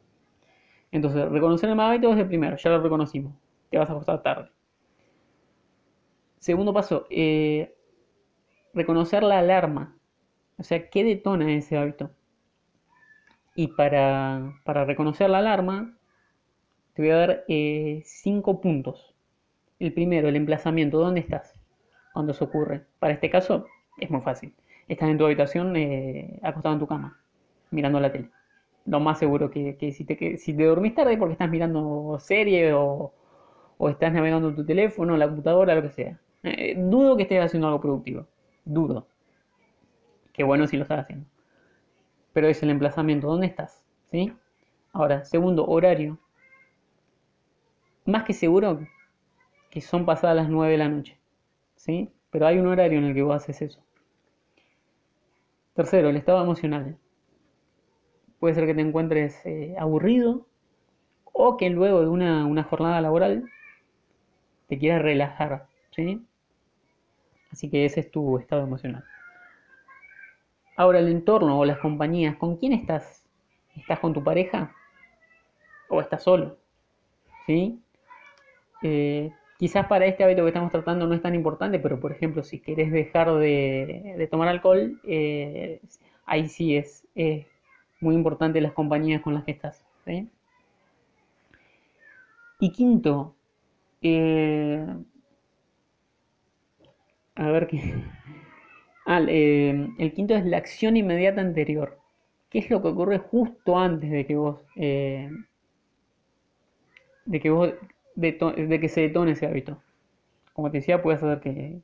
Entonces, 0.95 1.29
reconocer 1.29 1.69
el 1.69 1.75
mal 1.75 1.91
hábito 1.91 2.13
es 2.13 2.19
el 2.19 2.27
primero, 2.27 2.55
ya 2.55 2.69
lo 2.69 2.81
reconocimos. 2.81 3.33
Te 3.69 3.77
vas 3.77 3.89
a 3.89 3.91
acostar 3.91 4.23
tarde. 4.23 4.49
Segundo 6.39 6.73
paso, 6.73 7.05
eh, 7.09 7.75
reconocer 8.73 9.21
la 9.21 9.39
alarma. 9.39 9.93
O 10.57 10.63
sea, 10.63 10.89
¿qué 10.89 11.03
detona 11.03 11.53
ese 11.53 11.77
hábito? 11.77 12.11
Y 13.55 13.67
para, 13.67 14.53
para 14.63 14.85
reconocer 14.85 15.29
la 15.29 15.39
alarma, 15.39 15.97
te 16.93 17.01
voy 17.01 17.11
a 17.11 17.17
dar 17.17 17.43
eh, 17.49 18.01
cinco 18.05 18.61
puntos. 18.61 19.13
El 19.79 19.91
primero, 19.91 20.29
el 20.29 20.37
emplazamiento. 20.37 20.97
¿Dónde 20.97 21.19
estás 21.19 21.59
cuando 22.13 22.31
eso 22.31 22.45
ocurre? 22.45 22.85
Para 22.99 23.13
este 23.13 23.29
caso, 23.29 23.67
es 23.97 24.09
muy 24.09 24.21
fácil. 24.21 24.53
Estás 24.87 25.09
en 25.09 25.17
tu 25.17 25.25
habitación, 25.25 25.75
eh, 25.75 26.39
acostado 26.41 26.75
en 26.75 26.79
tu 26.79 26.87
cama, 26.87 27.19
mirando 27.69 27.99
la 27.99 28.13
tele 28.13 28.29
lo 28.85 28.99
más 28.99 29.19
seguro 29.19 29.49
que, 29.51 29.77
si, 29.93 30.05
te, 30.05 30.17
que 30.17 30.37
si 30.37 30.53
te 30.55 30.63
dormís 30.65 30.95
tarde 30.95 31.17
porque 31.17 31.33
estás 31.33 31.49
mirando 31.49 32.17
serie 32.19 32.73
o, 32.73 33.13
o 33.77 33.89
estás 33.89 34.13
navegando 34.13 34.49
en 34.49 34.55
tu 34.55 34.65
teléfono, 34.65 35.17
la 35.17 35.27
computadora, 35.27 35.75
lo 35.75 35.83
que 35.83 35.91
sea. 35.91 36.19
Eh, 36.43 36.75
dudo 36.77 37.17
que 37.17 37.23
estés 37.23 37.43
haciendo 37.43 37.67
algo 37.67 37.81
productivo. 37.81 38.27
Dudo. 38.65 39.07
Qué 40.33 40.43
bueno 40.43 40.67
si 40.67 40.77
lo 40.77 40.83
estás 40.83 40.99
haciendo. 40.99 41.25
Pero 42.33 42.47
es 42.47 42.61
el 42.61 42.69
emplazamiento. 42.69 43.25
¿Dónde 43.27 43.47
estás? 43.47 43.83
¿Sí? 44.11 44.31
Ahora, 44.93 45.25
segundo, 45.25 45.65
horario. 45.65 46.19
Más 48.05 48.23
que 48.23 48.31
seguro 48.31 48.87
que 49.69 49.81
son 49.81 50.05
pasadas 50.05 50.35
las 50.35 50.49
9 50.49 50.73
de 50.73 50.77
la 50.79 50.89
noche. 50.89 51.19
¿Sí? 51.75 52.11
Pero 52.31 52.47
hay 52.47 52.59
un 52.59 52.67
horario 52.67 52.99
en 52.99 53.05
el 53.05 53.15
que 53.15 53.23
vos 53.23 53.35
haces 53.37 53.61
eso. 53.61 53.83
Tercero, 55.75 56.09
el 56.09 56.15
estado 56.17 56.41
emocional 56.41 56.97
puede 58.39 58.55
ser 58.55 58.65
que 58.65 58.73
te 58.73 58.81
encuentres 58.81 59.45
eh, 59.45 59.75
aburrido 59.79 60.45
o 61.37 61.57
que 61.57 61.69
luego 61.69 62.01
de 62.01 62.07
una, 62.07 62.45
una, 62.45 62.63
jornada 62.63 63.01
laboral 63.01 63.49
te 64.67 64.77
quieras 64.77 65.01
relajar, 65.01 65.67
¿sí? 65.91 66.25
Así 67.51 67.69
que 67.69 67.85
ese 67.85 68.01
es 68.01 68.11
tu 68.11 68.37
estado 68.37 68.63
emocional. 68.63 69.03
Ahora, 70.77 70.99
el 70.99 71.07
entorno 71.07 71.59
o 71.59 71.65
las 71.65 71.79
compañías, 71.79 72.35
¿con 72.35 72.57
quién 72.57 72.73
estás? 72.73 73.25
¿Estás 73.75 73.99
con 73.99 74.13
tu 74.13 74.23
pareja? 74.23 74.73
¿O 75.89 76.01
estás 76.01 76.23
solo? 76.23 76.57
¿Sí? 77.45 77.79
Eh, 78.81 79.31
quizás 79.57 79.87
para 79.87 80.05
este 80.05 80.23
hábito 80.23 80.43
que 80.43 80.49
estamos 80.49 80.71
tratando 80.71 81.07
no 81.07 81.15
es 81.15 81.21
tan 81.21 81.35
importante, 81.35 81.79
pero 81.79 81.99
por 81.99 82.11
ejemplo, 82.11 82.43
si 82.43 82.59
quieres 82.59 82.91
dejar 82.91 83.33
de, 83.35 84.27
tomar 84.29 84.47
alcohol, 84.47 84.99
eh, 85.05 85.81
ahí 86.25 86.49
sí 86.49 86.75
es 86.75 87.07
muy 88.01 88.15
importante 88.15 88.61
las 88.61 88.73
compañías 88.73 89.21
con 89.21 89.33
las 89.33 89.43
que 89.43 89.51
estás. 89.51 89.83
Y 92.59 92.71
quinto, 92.71 93.35
eh, 94.01 94.85
a 97.35 97.47
ver 97.51 97.67
qué. 97.67 97.81
Ah, 99.07 99.21
eh, 99.27 99.87
el 99.99 100.13
quinto 100.13 100.33
es 100.35 100.45
la 100.47 100.57
acción 100.57 100.97
inmediata 100.97 101.39
anterior. 101.39 101.99
¿Qué 102.49 102.57
es 102.57 102.71
lo 102.71 102.81
que 102.81 102.87
ocurre 102.87 103.19
justo 103.19 103.77
antes 103.77 104.09
de 104.09 104.25
que 104.25 104.35
vos, 104.35 104.61
eh, 104.75 105.29
de 107.25 107.39
que 107.39 107.49
vos, 107.49 107.73
de, 108.15 108.79
que 108.79 108.89
se 108.89 109.01
detone 109.01 109.31
ese 109.31 109.45
hábito? 109.45 109.81
Como 110.53 110.71
te 110.71 110.77
decía, 110.79 111.01
puedes 111.01 111.21
hacer 111.23 111.41
que, 111.41 111.81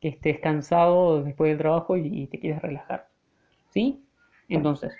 que 0.00 0.08
estés 0.08 0.40
cansado 0.40 1.22
después 1.24 1.50
del 1.50 1.58
trabajo 1.58 1.96
y, 1.96 2.06
y 2.06 2.26
te 2.28 2.40
quieres 2.40 2.62
relajar. 2.62 3.08
¿Sí? 3.70 4.04
Entonces, 4.48 4.92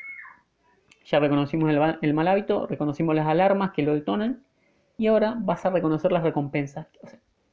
ya 1.04 1.18
reconocimos 1.18 1.70
el, 2.00 2.14
mal 2.14 2.28
hábito, 2.28 2.66
reconocimos 2.66 3.14
las 3.14 3.26
alarmas 3.26 3.72
que 3.72 3.82
lo 3.82 3.94
detonan 3.94 4.42
y 4.96 5.06
ahora 5.06 5.36
vas 5.38 5.64
a 5.64 5.70
reconocer 5.70 6.12
las 6.12 6.22
recompensas. 6.22 6.86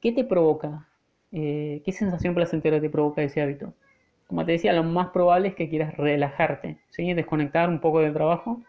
¿Qué 0.01 0.11
te 0.11 0.23
provoca? 0.23 0.87
Eh, 1.31 1.81
¿Qué 1.85 1.91
sensación 1.91 2.35
placentera 2.35 2.79
te 2.79 2.89
provoca 2.89 3.21
ese 3.21 3.41
hábito? 3.41 3.73
Como 4.27 4.45
te 4.45 4.53
decía, 4.53 4.73
lo 4.73 4.83
más 4.83 5.09
probable 5.09 5.49
es 5.49 5.55
que 5.55 5.69
quieras 5.69 5.97
relajarte, 5.97 6.77
¿sí? 6.89 7.13
desconectar 7.13 7.69
un 7.69 7.79
poco 7.79 7.99
del 7.99 8.13
trabajo 8.13 8.61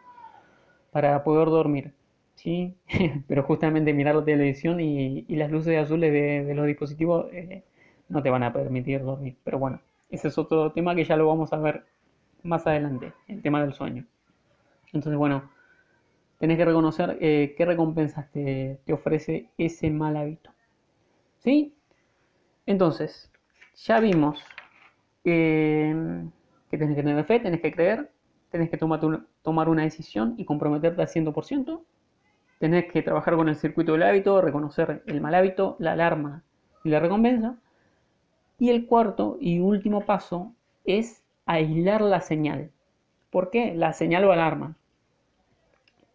para 0.90 1.23
poder 1.23 1.49
dormir. 1.49 1.93
¿sí? 2.35 2.75
Pero 3.29 3.43
justamente 3.43 3.93
mirar 3.93 4.14
la 4.14 4.25
televisión 4.25 4.81
y, 4.81 5.25
las 5.29 5.51
luces 5.51 5.79
azules 5.79 6.12
de, 6.12 6.45
de 6.45 6.55
los 6.55 6.66
dispositivos 6.66 7.27
eh, 7.33 7.62
no 8.09 8.23
te 8.23 8.31
van 8.31 8.43
a 8.43 8.53
permitir 8.53 9.03
dormir. 9.03 9.37
Pero 9.45 9.59
bueno, 9.59 9.81
ese 10.11 10.29
es 10.29 10.38
otro 10.38 10.73
tema 10.73 10.95
que 10.95 11.05
ya 11.05 11.16
lo 11.16 11.27
vamos 11.27 11.53
a 11.53 11.59
ver 11.59 11.85
más 12.43 12.66
adelante, 12.66 13.12
el 13.29 13.43
tema 13.43 13.61
del 13.62 13.75
sueño. 13.75 14.07
Entonces, 14.92 15.18
bueno, 15.18 15.50
tenés 16.38 16.57
que 16.57 16.64
reconocer 16.64 17.18
eh, 17.20 17.55
qué 17.57 17.64
recompensas 17.64 18.31
te, 18.33 18.81
te 18.85 18.92
ofrece 18.92 19.50
ese 19.59 19.90
mal 19.90 20.16
hábito. 20.16 20.50
¿Sí? 21.38 21.74
Entonces, 22.66 23.31
ya 23.76 24.00
vimos 24.00 24.38
eh, 25.24 25.94
que 26.70 26.79
tenés 26.79 26.96
que 26.96 27.03
tener 27.03 27.24
fe, 27.24 27.40
tenés 27.40 27.61
que 27.61 27.72
creer, 27.72 28.11
tenés 28.50 28.70
que 28.70 28.76
tomar, 28.76 29.00
tomar 29.42 29.68
una 29.68 29.83
decisión 29.83 30.35
y 30.37 30.44
comprometerte 30.44 31.03
al 31.03 31.09
100%. 31.09 31.83
Tenés 32.59 32.92
que 32.92 33.03
trabajar 33.03 33.37
con 33.37 33.48
el 33.48 33.57
circuito 33.57 33.92
del 33.92 34.03
hábito, 34.03 34.40
reconocer 34.40 35.03
el 35.07 35.20
mal 35.20 35.35
hábito, 35.35 35.76
la 35.79 35.92
alarma 35.92 36.42
y 36.85 36.90
la 36.90 37.00
recompensa. 37.00 37.57
Y 38.59 38.70
el 38.70 38.87
cuarto 38.87 39.38
y 39.40 39.61
último 39.61 40.05
paso 40.05 40.55
es 40.85 41.24
aislar 41.46 42.03
la 42.03 42.20
señal. 42.20 42.70
¿Por 43.31 43.51
qué? 43.51 43.75
La 43.75 43.93
señal 43.93 44.25
o 44.25 44.33
alarma. 44.33 44.77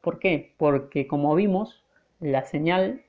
¿Por 0.02 0.20
qué? 0.20 0.54
Porque 0.58 1.08
como 1.08 1.34
vimos, 1.36 1.84
la 2.20 2.44
señal, 2.44 3.04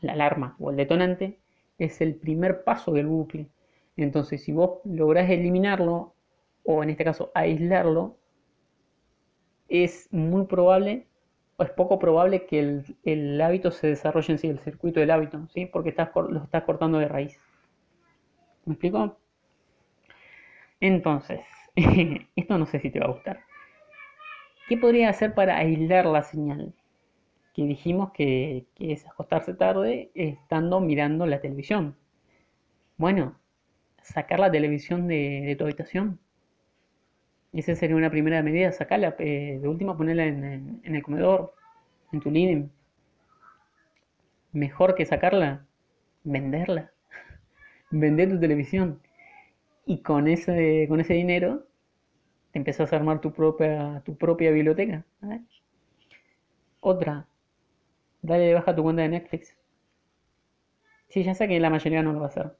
la 0.00 0.12
alarma 0.12 0.56
o 0.58 0.70
el 0.70 0.76
detonante 0.76 1.38
es 1.78 2.00
el 2.00 2.14
primer 2.14 2.64
paso 2.64 2.92
del 2.92 3.06
bucle. 3.06 3.48
Entonces, 3.96 4.42
si 4.44 4.52
vos 4.52 4.80
lográs 4.84 5.30
eliminarlo, 5.30 6.14
o 6.64 6.82
en 6.82 6.90
este 6.90 7.04
caso 7.04 7.30
aislarlo, 7.34 8.16
es 9.68 10.08
muy 10.12 10.46
probable 10.46 11.06
o 11.56 11.62
es 11.62 11.70
poco 11.70 11.98
probable 11.98 12.46
que 12.46 12.82
el, 13.04 13.40
hábito 13.40 13.70
se 13.70 13.86
desarrolle 13.86 14.32
en 14.32 14.38
sí, 14.38 14.48
el 14.48 14.58
circuito 14.58 15.00
del 15.00 15.10
hábito, 15.10 15.46
¿sí? 15.48 15.66
porque 15.66 15.90
estás, 15.90 16.10
lo 16.14 16.42
estás 16.42 16.64
cortando 16.64 16.98
de 16.98 17.06
raíz. 17.06 17.38
¿Me 18.64 18.72
explico? 18.72 19.16
Entonces, 20.80 21.40
esto 22.36 22.58
no 22.58 22.66
sé 22.66 22.78
si 22.78 22.90
te 22.90 23.00
va 23.00 23.06
a 23.06 23.12
gustar. 23.12 23.40
¿Qué 24.68 24.76
podría 24.76 25.10
hacer 25.10 25.34
para 25.34 25.58
aislar 25.58 26.06
la 26.06 26.22
señal? 26.22 26.72
Que 27.54 27.64
dijimos 27.64 28.12
que, 28.12 28.66
es 28.78 29.06
acostarse 29.06 29.54
tarde 29.54 30.10
estando 30.14 30.80
mirando 30.80 31.26
la 31.26 31.40
televisión. 31.40 31.96
Bueno, 32.96 33.38
sacar 34.02 34.40
la 34.40 34.50
televisión 34.50 35.08
de, 35.08 35.54
tu 35.58 35.64
habitación. 35.64 36.20
Esa 37.52 37.74
sería 37.76 37.96
una 37.96 38.10
primera 38.10 38.42
medida, 38.42 38.72
sacarla, 38.72 39.14
eh, 39.18 39.58
de 39.60 39.68
última 39.68 39.96
ponerla 39.96 40.26
en, 40.26 40.44
en, 40.44 40.80
en, 40.84 40.94
el 40.96 41.02
comedor, 41.02 41.54
en 42.12 42.20
tu 42.20 42.30
living. 42.30 42.68
Mejor 44.52 44.94
que 44.94 45.06
sacarla, 45.06 45.66
venderla. 46.24 46.90
Vender 47.90 48.30
tu 48.30 48.40
televisión. 48.40 49.00
Y 49.86 50.02
con 50.02 50.28
ese, 50.28 50.84
con 50.88 51.00
ese 51.00 51.14
dinero 51.14 51.64
te 52.52 52.58
empezás 52.60 52.92
a 52.92 52.96
armar 52.96 53.20
tu 53.20 53.32
propia, 53.32 54.02
tu 54.04 54.16
propia 54.16 54.50
biblioteca. 54.52 55.04
Otra, 56.82 57.26
dale 58.22 58.44
de 58.46 58.54
baja 58.54 58.76
tu 58.76 58.82
cuenta 58.84 59.02
de 59.02 59.08
Netflix. 59.10 59.56
Sí, 61.08 61.22
ya 61.24 61.34
sé 61.34 61.48
que 61.48 61.58
la 61.60 61.70
mayoría 61.70 62.02
no 62.02 62.12
lo 62.12 62.18
va 62.20 62.26
a 62.26 62.28
hacer. 62.28 62.52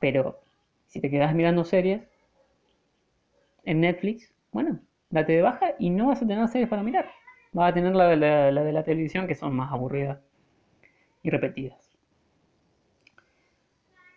Pero 0.00 0.38
si 0.86 1.00
te 1.00 1.10
quedas 1.10 1.34
mirando 1.34 1.64
series 1.64 2.02
en 3.64 3.80
Netflix, 3.80 4.32
bueno, 4.52 4.78
date 5.10 5.32
de 5.32 5.42
baja 5.42 5.74
y 5.78 5.90
no 5.90 6.06
vas 6.08 6.22
a 6.22 6.26
tener 6.26 6.46
series 6.48 6.68
para 6.68 6.82
mirar. 6.84 7.10
Vas 7.52 7.70
a 7.70 7.74
tener 7.74 7.94
la 7.94 8.06
de 8.08 8.16
la, 8.16 8.50
la, 8.52 8.62
de 8.64 8.72
la 8.72 8.84
televisión 8.84 9.26
que 9.26 9.34
son 9.34 9.54
más 9.54 9.72
aburridas 9.72 10.18
y 11.24 11.30
repetidas. 11.30 11.90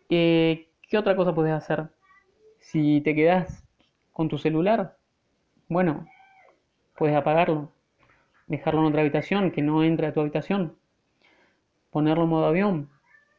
Eh, 0.10 0.67
¿Qué 0.89 0.98
otra 0.98 1.15
cosa 1.15 1.34
puedes 1.34 1.54
hacer? 1.54 1.89
Si 2.69 2.99
te 2.99 3.15
quedas 3.15 3.63
con 4.12 4.27
tu 4.27 4.38
celular, 4.38 4.97
bueno, 5.69 6.06
puedes 6.97 7.15
apagarlo, 7.15 7.71
dejarlo 8.47 8.82
en 8.82 8.88
otra 8.88 8.99
habitación, 8.99 9.51
que 9.51 9.62
no 9.62 9.86
entre 9.86 10.08
a 10.08 10.13
tu 10.13 10.19
habitación, 10.19 10.75
ponerlo 11.91 12.25
en 12.25 12.30
modo 12.30 12.45
avión, 12.45 12.89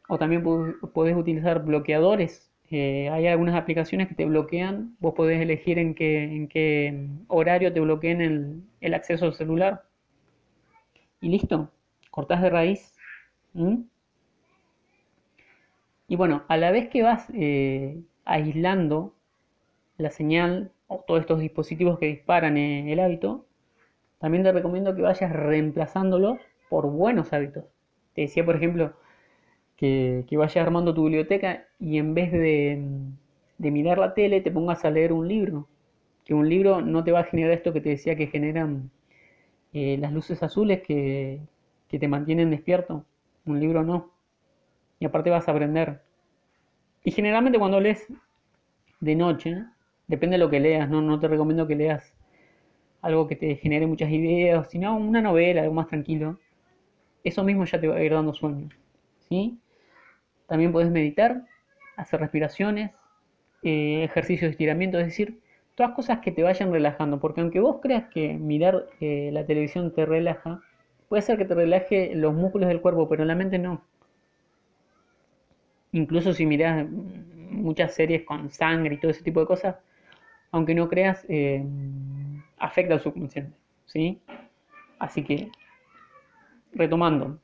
o 0.08 0.16
también 0.16 0.42
podés 0.42 1.14
utilizar 1.14 1.62
bloqueadores. 1.62 2.50
Eh, 2.70 3.10
hay 3.10 3.26
algunas 3.26 3.54
aplicaciones 3.54 4.08
que 4.08 4.14
te 4.14 4.24
bloquean, 4.24 4.96
vos 4.98 5.12
podés 5.12 5.42
elegir 5.42 5.78
en 5.78 5.94
qué, 5.94 6.24
en 6.24 6.48
qué 6.48 7.08
horario 7.26 7.70
te 7.70 7.80
bloqueen 7.80 8.22
el, 8.22 8.62
el 8.80 8.94
acceso 8.94 9.26
al 9.26 9.34
celular. 9.34 9.84
Y 11.20 11.28
listo, 11.28 11.70
cortás 12.10 12.40
de 12.40 12.48
raíz. 12.48 12.94
Y 16.08 16.16
bueno, 16.16 16.44
a 16.48 16.56
la 16.56 16.70
vez 16.70 16.88
que 16.88 17.02
vas 17.02 17.28
eh, 17.34 18.00
aislando 18.24 19.17
la 19.98 20.10
señal 20.10 20.72
o 20.86 21.04
todos 21.06 21.20
estos 21.20 21.40
dispositivos 21.40 21.98
que 21.98 22.06
disparan 22.06 22.56
eh, 22.56 22.92
el 22.92 23.00
hábito, 23.00 23.46
también 24.18 24.44
te 24.44 24.52
recomiendo 24.52 24.94
que 24.94 25.02
vayas 25.02 25.32
reemplazándolo 25.32 26.38
por 26.70 26.86
buenos 26.90 27.32
hábitos. 27.32 27.64
Te 28.14 28.22
decía, 28.22 28.44
por 28.44 28.56
ejemplo, 28.56 28.94
que, 29.76 30.24
que 30.28 30.36
vayas 30.36 30.64
armando 30.64 30.94
tu 30.94 31.04
biblioteca 31.04 31.66
y 31.78 31.98
en 31.98 32.14
vez 32.14 32.32
de, 32.32 32.82
de, 33.58 33.70
mirar 33.70 33.98
la 33.98 34.14
tele 34.14 34.40
te 34.40 34.50
pongas 34.50 34.84
a 34.84 34.90
leer 34.90 35.12
un 35.12 35.28
libro. 35.28 35.68
Que 36.24 36.34
un 36.34 36.48
libro 36.48 36.80
no 36.82 37.04
te 37.04 37.12
va 37.12 37.20
a 37.20 37.24
generar 37.24 37.52
esto 37.52 37.72
que 37.72 37.80
te 37.80 37.90
decía 37.90 38.16
que 38.16 38.26
generan 38.26 38.90
eh, 39.72 39.96
las 39.98 40.12
luces 40.12 40.42
azules 40.42 40.82
que, 40.82 41.40
que 41.88 41.98
te 41.98 42.08
mantienen 42.08 42.50
despierto. 42.50 43.04
Un 43.46 43.60
libro 43.60 43.82
no. 43.84 44.12
Y 45.00 45.06
aparte 45.06 45.30
vas 45.30 45.48
a 45.48 45.52
aprender. 45.52 46.02
Y 47.04 47.12
generalmente 47.12 47.58
cuando 47.58 47.80
lees 47.80 48.06
de 49.00 49.14
noche, 49.14 49.64
depende 50.08 50.34
de 50.34 50.38
lo 50.38 50.50
que 50.50 50.60
leas, 50.60 50.88
no, 50.90 51.00
no 51.02 51.20
te 51.20 51.28
recomiendo 51.28 51.66
que 51.66 51.76
leas 51.76 52.14
algo 53.00 53.28
que 53.28 53.36
te 53.36 53.54
genere 53.56 53.86
muchas 53.86 54.10
ideas, 54.10 54.68
sino 54.70 54.96
una 54.96 55.22
novela, 55.22 55.62
algo 55.62 55.74
más 55.74 55.88
tranquilo. 55.88 56.38
Eso 57.22 57.44
mismo 57.44 57.64
ya 57.64 57.80
te 57.80 57.88
va 57.88 57.96
a 57.96 58.02
ir 58.02 58.12
dando 58.12 58.34
sueño. 58.34 58.68
¿sí? 59.28 59.58
También 60.46 60.72
puedes 60.72 60.90
meditar, 60.90 61.44
hacer 61.96 62.20
respiraciones, 62.20 62.90
eh, 63.62 64.04
ejercicios 64.04 64.48
de 64.48 64.52
estiramiento, 64.52 64.98
es 64.98 65.06
decir, 65.06 65.40
todas 65.74 65.92
cosas 65.92 66.20
que 66.20 66.32
te 66.32 66.42
vayan 66.42 66.72
relajando, 66.72 67.20
porque 67.20 67.40
aunque 67.40 67.60
vos 67.60 67.78
creas 67.80 68.08
que 68.08 68.34
mirar 68.34 68.86
eh, 69.00 69.30
la 69.32 69.46
televisión 69.46 69.94
te 69.94 70.06
relaja, 70.06 70.60
puede 71.08 71.22
ser 71.22 71.38
que 71.38 71.44
te 71.44 71.54
relaje 71.54 72.14
los 72.14 72.34
músculos 72.34 72.68
del 72.68 72.80
cuerpo, 72.80 73.08
pero 73.08 73.24
la 73.24 73.34
mente 73.34 73.58
no. 73.58 73.82
Incluso 75.92 76.32
si 76.34 76.46
miras 76.46 76.86
muchas 76.90 77.94
series 77.94 78.22
con 78.24 78.50
sangre 78.50 78.94
y 78.94 78.98
todo 78.98 79.10
ese 79.10 79.22
tipo 79.22 79.40
de 79.40 79.46
cosas, 79.46 79.76
aunque 80.50 80.74
no 80.74 80.88
creas, 80.88 81.24
eh, 81.28 81.64
afecta 82.58 82.94
al 82.94 83.00
subconsciente, 83.00 83.56
¿sí? 83.86 84.20
Así 84.98 85.22
que, 85.22 85.50
retomando, 86.72 87.38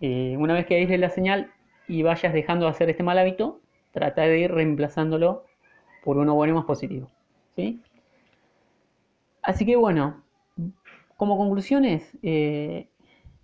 eh, 0.00 0.36
una 0.38 0.54
vez 0.54 0.66
que 0.66 0.76
aísles 0.76 1.00
la 1.00 1.10
señal 1.10 1.50
y 1.88 2.02
vayas 2.02 2.32
dejando 2.32 2.66
de 2.66 2.72
hacer 2.72 2.90
este 2.90 3.02
mal 3.02 3.18
hábito, 3.18 3.60
trata 3.92 4.22
de 4.22 4.38
ir 4.40 4.52
reemplazándolo 4.52 5.44
por 6.02 6.18
uno 6.18 6.34
bueno 6.34 6.52
y 6.52 6.56
más 6.56 6.64
positivo, 6.64 7.10
¿sí? 7.56 7.80
Así 9.42 9.64
que 9.66 9.76
bueno, 9.76 10.22
como 11.16 11.36
conclusiones, 11.36 12.10
eh, 12.22 12.88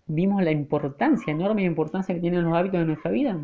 vimos 0.06 0.42
la 0.42 0.50
importancia, 0.50 1.30
enorme 1.30 1.62
importancia 1.62 2.14
que 2.14 2.20
tienen 2.20 2.44
los 2.44 2.54
hábitos 2.54 2.80
en 2.80 2.86
nuestra 2.88 3.10
vida. 3.10 3.38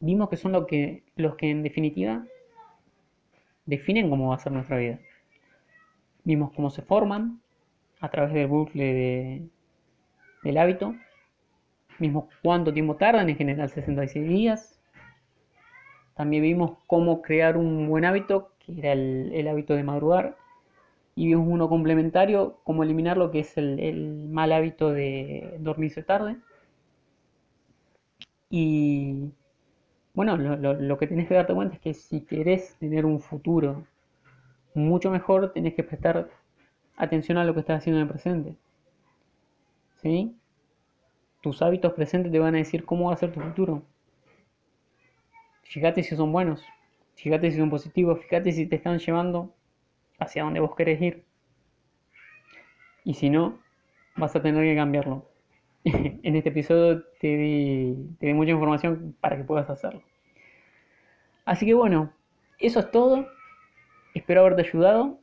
Vimos 0.00 0.28
que 0.28 0.36
son 0.36 0.52
lo 0.52 0.66
que, 0.66 1.02
los 1.16 1.36
que 1.36 1.50
en 1.50 1.62
definitiva 1.62 2.24
definen 3.64 4.10
cómo 4.10 4.28
va 4.28 4.36
a 4.36 4.38
ser 4.38 4.52
nuestra 4.52 4.78
vida. 4.78 4.98
Vimos 6.24 6.52
cómo 6.52 6.70
se 6.70 6.82
forman 6.82 7.40
a 8.00 8.10
través 8.10 8.32
del 8.32 8.46
bucle 8.46 8.84
de, 8.84 9.48
del 10.42 10.58
hábito. 10.58 10.94
Vimos 11.98 12.26
cuánto 12.42 12.72
tiempo 12.72 12.96
tardan, 12.96 13.28
en 13.28 13.36
general 13.36 13.70
66 13.70 14.28
días. 14.28 14.80
También 16.14 16.42
vimos 16.42 16.78
cómo 16.86 17.22
crear 17.22 17.56
un 17.56 17.88
buen 17.88 18.04
hábito, 18.04 18.52
que 18.58 18.78
era 18.78 18.92
el, 18.92 19.48
hábito 19.48 19.74
de 19.74 19.82
madrugar. 19.82 20.36
Y 21.14 21.28
vimos 21.28 21.46
uno 21.48 21.68
complementario, 21.68 22.60
cómo 22.64 22.82
eliminar 22.82 23.16
lo 23.16 23.30
que 23.30 23.40
es 23.40 23.56
el 23.56 24.28
mal 24.28 24.52
hábito 24.52 24.92
de 24.92 25.56
dormirse 25.60 26.02
tarde. 26.02 26.36
Y 28.50 29.32
bueno, 30.16 30.38
lo, 30.38 30.98
que 30.98 31.06
tenés 31.06 31.28
que 31.28 31.34
darte 31.34 31.52
cuenta 31.52 31.74
es 31.74 31.80
que 31.80 31.92
si 31.92 32.22
querés 32.22 32.74
tener 32.80 33.04
un 33.04 33.20
futuro 33.20 33.86
mucho 34.74 35.10
mejor, 35.10 35.52
tenés 35.52 35.74
que 35.74 35.84
prestar 35.84 36.30
atención 36.96 37.36
a 37.36 37.44
lo 37.44 37.52
que 37.52 37.60
estás 37.60 37.80
haciendo 37.80 38.00
en 38.00 38.06
el 38.06 38.12
presente. 38.12 38.56
¿Sí? 39.96 40.34
Tus 41.42 41.60
hábitos 41.60 41.92
presentes 41.92 42.32
te 42.32 42.38
van 42.38 42.54
a 42.54 42.58
decir 42.58 42.86
cómo 42.86 43.08
va 43.08 43.12
a 43.12 43.18
ser 43.18 43.30
tu 43.30 43.40
futuro. 43.40 43.82
Fíjate 45.64 46.02
si 46.02 46.16
son 46.16 46.32
buenos, 46.32 46.64
fíjate 47.16 47.50
si 47.50 47.58
son 47.58 47.68
positivos, 47.68 48.18
fíjate 48.20 48.52
si 48.52 48.64
te 48.66 48.76
están 48.76 48.98
llevando 48.98 49.52
hacia 50.18 50.44
donde 50.44 50.60
vos 50.60 50.74
querés 50.74 50.98
ir. 51.02 51.24
Y 53.04 53.12
si 53.12 53.28
no, 53.28 53.58
vas 54.16 54.34
a 54.34 54.40
tener 54.40 54.64
que 54.64 54.76
cambiarlo. 54.76 55.35
en 56.22 56.34
este 56.34 56.48
episodio 56.48 57.04
te 57.20 57.36
di, 57.36 57.96
te 58.18 58.34
mucha 58.34 58.50
información 58.50 59.14
para 59.20 59.36
que 59.36 59.44
puedas 59.44 59.70
hacerlo. 59.70 60.02
Así 61.44 61.64
que 61.64 61.74
bueno, 61.74 62.12
eso 62.58 62.80
es 62.80 62.90
todo. 62.90 63.28
Espero 64.12 64.40
haberte 64.40 64.62
ayudado. 64.62 65.20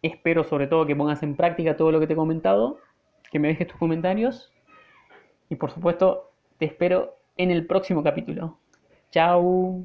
Espero 0.00 0.44
sobre 0.44 0.66
todo 0.66 0.86
que 0.86 0.96
pongas 0.96 1.22
en 1.22 1.36
práctica 1.36 1.76
todo 1.76 1.92
lo 1.92 2.00
que 2.00 2.06
te 2.06 2.14
he 2.14 2.16
comentado, 2.16 2.78
que 3.30 3.38
me 3.38 3.48
dejes 3.48 3.66
tus 3.66 3.76
comentarios 3.76 4.50
y 5.50 5.56
por 5.56 5.70
supuesto 5.70 6.30
te 6.56 6.64
espero 6.64 7.18
en 7.36 7.50
el 7.50 7.66
próximo 7.66 8.02
capítulo. 8.02 8.58
Chao. 9.10 9.84